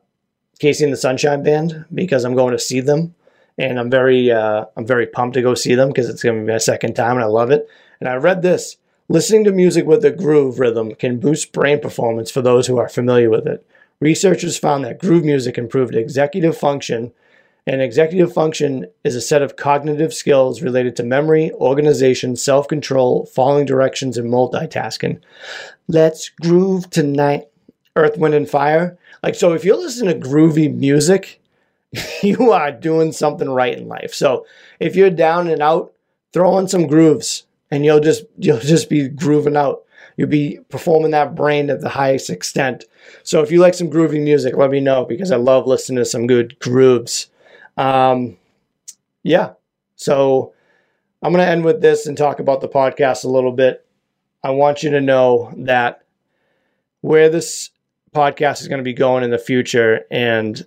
KC 0.62 0.84
and 0.84 0.94
the 0.94 0.98
Sunshine 0.98 1.42
Band 1.42 1.86
because 1.92 2.24
I'm 2.24 2.36
going 2.36 2.52
to 2.52 2.60
see 2.60 2.82
them 2.82 3.16
and 3.58 3.80
I'm 3.80 3.90
very 3.90 4.32
uh, 4.32 4.66
I'm 4.76 4.86
very 4.86 5.08
pumped 5.08 5.36
to 5.36 5.42
go 5.42 5.56
see 5.56 5.76
them 5.76 5.90
because 5.90 6.10
it's 6.10 6.24
going 6.24 6.40
to 6.40 6.46
be 6.46 6.52
my 6.52 6.58
second 6.58 6.96
time 6.96 7.16
and 7.16 7.24
I 7.24 7.28
love 7.28 7.52
it. 7.52 7.68
And 8.00 8.10
I 8.10 8.16
read 8.16 8.42
this: 8.42 8.78
listening 9.10 9.44
to 9.46 9.52
music 9.52 9.86
with 9.86 10.04
a 10.06 10.12
groove 10.12 10.60
rhythm 10.60 10.96
can 10.96 11.20
boost 11.20 11.54
brain 11.54 11.80
performance 11.80 12.32
for 12.32 12.42
those 12.42 12.68
who 12.68 12.78
are 12.78 12.90
familiar 12.90 13.30
with 13.30 13.48
it. 13.48 13.66
Researchers 14.00 14.58
found 14.58 14.84
that 14.84 15.00
groove 15.00 15.24
music 15.24 15.58
improved 15.58 15.96
executive 15.96 16.58
function. 16.58 17.14
And 17.66 17.82
executive 17.82 18.34
function 18.34 18.88
is 19.06 19.16
a 19.16 19.22
set 19.22 19.42
of 19.42 19.56
cognitive 19.56 20.14
skills 20.14 20.62
related 20.62 20.98
to 20.98 21.04
memory, 21.04 21.50
organization, 21.54 22.36
self 22.36 22.68
control, 22.68 23.26
following 23.28 23.66
directions, 23.66 24.18
and 24.18 24.30
multitasking. 24.30 25.22
Let's 25.88 26.28
groove 26.28 26.90
tonight. 26.90 27.46
Earth, 27.96 28.18
Wind, 28.18 28.34
and 28.34 28.50
Fire. 28.50 28.98
Like, 29.22 29.36
so 29.36 29.54
if 29.54 29.64
you 29.64 29.78
listen 29.78 30.08
to 30.08 30.16
groovy 30.16 30.74
music, 30.74 31.40
you 32.24 32.52
are 32.52 32.72
doing 32.72 33.12
something 33.12 33.50
right 33.50 33.78
in 33.78 33.88
life. 33.88 34.14
So 34.14 34.46
if 34.80 34.96
you're 34.96 35.10
down 35.10 35.48
and 35.48 35.62
out, 35.62 35.94
throw 36.32 36.58
in 36.58 36.68
some 36.68 36.88
grooves 36.88 37.46
and 37.72 37.86
you'll 37.86 38.00
just 38.00 38.24
you'll 38.38 38.60
just 38.74 38.90
be 38.90 39.08
grooving 39.08 39.58
out. 39.58 39.84
You'll 40.16 40.30
be 40.30 40.60
performing 40.70 41.12
that 41.12 41.34
brain 41.34 41.70
at 41.70 41.82
the 41.82 41.90
highest 41.90 42.30
extent. 42.30 42.86
So 43.24 43.42
if 43.42 43.52
you 43.52 43.60
like 43.60 43.74
some 43.74 43.90
groovy 43.90 44.24
music, 44.24 44.56
let 44.56 44.70
me 44.70 44.80
know 44.80 45.06
because 45.06 45.32
I 45.32 45.38
love 45.38 45.66
listening 45.66 45.98
to 45.98 46.06
some 46.06 46.28
good 46.28 46.60
grooves. 46.60 47.28
Um, 47.78 48.38
yeah. 49.24 49.54
So 49.96 50.54
I'm 51.24 51.34
going 51.34 51.44
to 51.44 51.52
end 51.52 51.64
with 51.66 51.82
this 51.82 52.06
and 52.06 52.16
talk 52.16 52.40
about 52.40 52.62
the 52.62 52.68
podcast 52.68 53.24
a 53.24 53.30
little 53.30 53.52
bit. 53.52 53.86
I 54.44 54.52
want 54.52 54.84
you 54.84 54.92
to 54.92 55.02
know 55.02 55.52
that 55.58 56.04
where 57.02 57.30
this 57.30 57.72
podcast 58.14 58.62
is 58.62 58.68
going 58.68 58.80
to 58.80 58.84
be 58.84 58.94
going 58.94 59.24
in 59.24 59.32
the 59.32 59.40
future 59.40 60.06
and 60.12 60.64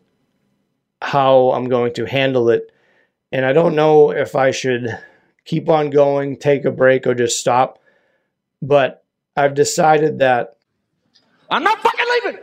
how 1.03 1.51
I'm 1.51 1.69
going 1.69 1.95
to 1.95 2.07
handle 2.07 2.51
it. 2.51 2.71
And 3.33 3.45
I 3.45 3.53
don't 3.53 3.75
know 3.75 4.11
if 4.11 4.35
I 4.35 4.51
should 4.51 4.99
keep 5.45 5.69
on 5.69 5.91
going, 5.91 6.37
take 6.37 6.65
a 6.65 6.71
break, 6.71 7.07
or 7.07 7.15
just 7.15 7.39
stop. 7.39 7.79
But 8.63 9.05
I've 9.37 9.55
decided 9.55 10.19
that 10.21 10.57
I'm 11.51 11.63
not 11.63 11.79
fucking 11.81 12.07
leaving. 12.25 12.41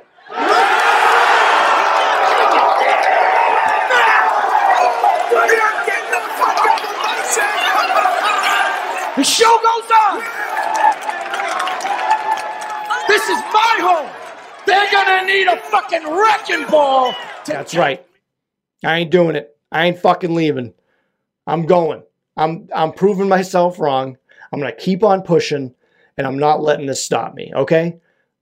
The 9.15 9.23
show 9.23 9.57
goes 9.57 9.91
on. 9.91 10.19
This 13.07 13.23
is 13.29 13.39
my 13.53 13.77
home. 13.79 14.09
They're 14.65 14.91
gonna 14.91 15.25
need 15.27 15.47
a 15.47 15.57
fucking 15.57 16.09
wrecking 16.09 16.65
ball. 16.67 17.13
That's 17.45 17.75
right. 17.75 18.05
I 18.83 18.99
ain't 18.99 19.11
doing 19.11 19.35
it. 19.35 19.55
I 19.71 19.85
ain't 19.85 19.99
fucking 19.99 20.33
leaving. 20.33 20.73
I'm 21.47 21.65
going. 21.65 22.03
I'm 22.37 22.67
I'm 22.73 22.91
proving 22.91 23.29
myself 23.29 23.79
wrong. 23.79 24.17
I'm 24.51 24.59
gonna 24.59 24.71
keep 24.71 25.03
on 25.03 25.21
pushing, 25.21 25.73
and 26.17 26.27
I'm 26.27 26.37
not 26.37 26.61
letting 26.61 26.85
this 26.85 27.03
stop 27.03 27.33
me. 27.33 27.51
Okay. 27.53 27.99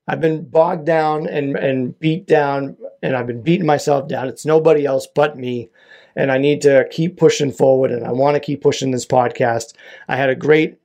I've 0.08 0.22
been 0.22 0.44
bogged 0.50 0.86
down 0.86 1.28
and 1.28 1.56
and 1.56 1.98
beat 2.00 2.28
down, 2.28 2.78
and 3.02 3.16
I've 3.16 3.28
been 3.28 3.42
beating 3.42 3.66
myself 3.66 4.08
down. 4.08 4.28
It's 4.28 4.46
nobody 4.46 4.86
else 4.86 5.08
but 5.14 5.38
me, 5.38 5.70
and 6.16 6.32
I 6.32 6.38
need 6.38 6.62
to 6.64 6.88
keep 6.92 7.18
pushing 7.18 7.52
forward. 7.52 7.92
And 7.92 8.06
I 8.06 8.12
want 8.12 8.36
to 8.36 8.40
keep 8.40 8.62
pushing 8.62 8.92
this 8.92 9.06
podcast. 9.06 9.74
I 10.08 10.16
had 10.16 10.30
a 10.30 10.36
great 10.36 10.80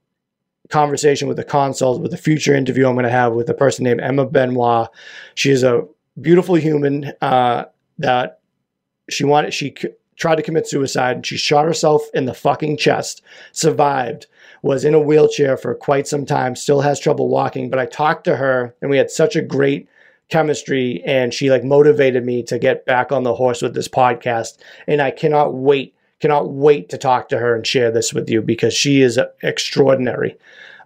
conversation 0.68 1.28
with 1.28 1.36
the 1.36 1.44
consults 1.44 2.00
with 2.00 2.12
a 2.12 2.16
future 2.16 2.54
interview 2.54 2.88
I'm 2.88 2.94
going 2.94 3.04
to 3.04 3.10
have 3.10 3.34
with 3.34 3.48
a 3.48 3.54
person 3.54 3.84
named 3.84 4.00
Emma 4.00 4.26
Benoit. 4.26 4.88
She 5.34 5.50
is 5.50 5.62
a 5.62 5.86
beautiful 6.20 6.56
human 6.56 7.12
uh, 7.20 7.66
that 7.98 8.40
she 9.08 9.24
wanted 9.24 9.54
she 9.54 9.74
c- 9.78 9.88
tried 10.16 10.36
to 10.36 10.42
commit 10.42 10.66
suicide. 10.66 11.24
She 11.26 11.36
shot 11.36 11.64
herself 11.64 12.02
in 12.14 12.24
the 12.24 12.34
fucking 12.34 12.76
chest. 12.78 13.22
Survived. 13.52 14.26
Was 14.62 14.84
in 14.84 14.94
a 14.94 15.00
wheelchair 15.00 15.56
for 15.56 15.74
quite 15.74 16.08
some 16.08 16.26
time. 16.26 16.56
Still 16.56 16.80
has 16.80 16.98
trouble 16.98 17.28
walking. 17.28 17.70
But 17.70 17.78
I 17.78 17.86
talked 17.86 18.24
to 18.24 18.36
her, 18.36 18.74
and 18.80 18.90
we 18.90 18.96
had 18.96 19.10
such 19.10 19.36
a 19.36 19.42
great 19.42 19.88
chemistry. 20.28 21.02
And 21.04 21.32
she 21.32 21.50
like 21.50 21.62
motivated 21.62 22.24
me 22.24 22.42
to 22.44 22.58
get 22.58 22.86
back 22.86 23.12
on 23.12 23.22
the 23.22 23.34
horse 23.34 23.62
with 23.62 23.74
this 23.74 23.88
podcast. 23.88 24.56
And 24.88 25.00
I 25.00 25.10
cannot 25.10 25.54
wait, 25.54 25.94
cannot 26.20 26.50
wait 26.50 26.88
to 26.88 26.98
talk 26.98 27.28
to 27.28 27.38
her 27.38 27.54
and 27.54 27.66
share 27.66 27.92
this 27.92 28.12
with 28.12 28.28
you 28.28 28.42
because 28.42 28.74
she 28.74 29.02
is 29.02 29.20
extraordinary, 29.42 30.36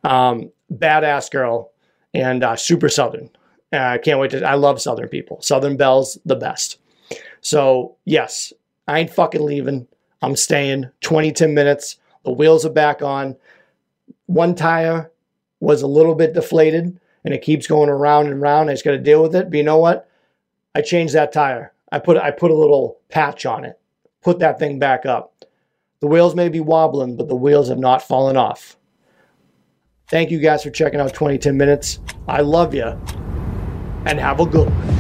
um, 0.04 0.50
badass 0.70 1.30
girl, 1.30 1.70
and 2.12 2.42
uh, 2.42 2.56
super 2.56 2.88
southern. 2.88 3.30
Uh, 3.72 3.78
I 3.78 3.98
can't 3.98 4.18
wait 4.18 4.32
to. 4.32 4.44
I 4.44 4.54
love 4.54 4.80
Southern 4.80 5.08
people. 5.08 5.40
Southern 5.40 5.76
Belles, 5.76 6.18
the 6.24 6.36
best. 6.36 6.79
So, 7.40 7.96
yes, 8.04 8.52
I 8.86 9.00
ain't 9.00 9.10
fucking 9.10 9.44
leaving. 9.44 9.86
I'm 10.22 10.36
staying 10.36 10.90
20 11.00 11.32
Tim 11.32 11.54
minutes. 11.54 11.96
The 12.24 12.32
wheels 12.32 12.66
are 12.66 12.70
back 12.70 13.02
on. 13.02 13.36
One 14.26 14.54
tire 14.54 15.10
was 15.60 15.82
a 15.82 15.86
little 15.86 16.14
bit 16.14 16.34
deflated 16.34 16.98
and 17.24 17.34
it 17.34 17.42
keeps 17.42 17.66
going 17.66 17.88
around 17.88 18.26
and 18.26 18.42
around. 18.42 18.68
I 18.68 18.72
just 18.72 18.84
got 18.84 18.92
to 18.92 18.98
deal 18.98 19.22
with 19.22 19.34
it. 19.34 19.50
But 19.50 19.56
you 19.56 19.64
know 19.64 19.78
what? 19.78 20.08
I 20.74 20.82
changed 20.82 21.14
that 21.14 21.32
tire. 21.32 21.72
I 21.92 21.98
put 21.98 22.16
I 22.16 22.30
put 22.30 22.50
a 22.50 22.56
little 22.56 22.98
patch 23.08 23.44
on 23.44 23.64
it. 23.64 23.78
Put 24.22 24.38
that 24.40 24.58
thing 24.58 24.78
back 24.78 25.06
up. 25.06 25.44
The 26.00 26.06
wheels 26.06 26.34
may 26.34 26.48
be 26.48 26.60
wobbling, 26.60 27.16
but 27.16 27.28
the 27.28 27.36
wheels 27.36 27.68
have 27.68 27.78
not 27.78 28.06
fallen 28.06 28.36
off. 28.36 28.76
Thank 30.08 30.30
you 30.30 30.38
guys 30.38 30.62
for 30.62 30.70
checking 30.70 31.00
out 31.00 31.12
20 31.14 31.38
Tim 31.38 31.56
minutes. 31.56 32.00
I 32.26 32.40
love 32.40 32.74
you, 32.74 32.98
and 34.06 34.18
have 34.18 34.40
a 34.40 34.46
good 34.46 34.68
one. 34.68 34.99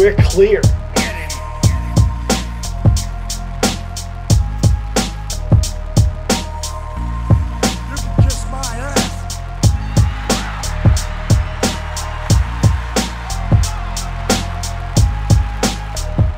We're 0.00 0.14
clear. 0.14 0.62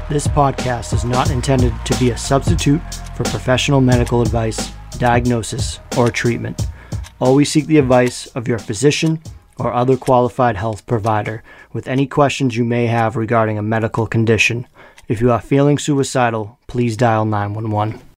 This 0.08 0.26
podcast 0.26 0.92
is 0.92 1.04
not 1.04 1.30
intended 1.30 1.72
to 1.84 1.96
be 2.00 2.10
a 2.10 2.18
substitute 2.18 2.80
for 3.14 3.22
professional 3.22 3.80
medical 3.80 4.22
advice, 4.22 4.72
diagnosis, 4.98 5.78
or 5.96 6.10
treatment. 6.10 6.66
Always 7.20 7.52
seek 7.52 7.66
the 7.66 7.78
advice 7.78 8.26
of 8.26 8.48
your 8.48 8.58
physician 8.58 9.22
or 9.58 9.72
other 9.72 9.96
qualified 9.96 10.56
health 10.56 10.84
provider 10.86 11.44
with 11.72 11.88
any 11.88 12.06
questions 12.06 12.56
you 12.56 12.64
may 12.64 12.86
have 12.86 13.16
regarding 13.16 13.58
a 13.58 13.62
medical 13.62 14.06
condition. 14.06 14.66
If 15.08 15.20
you 15.20 15.30
are 15.30 15.40
feeling 15.40 15.78
suicidal, 15.78 16.58
please 16.66 16.96
dial 16.96 17.24
911. 17.24 18.11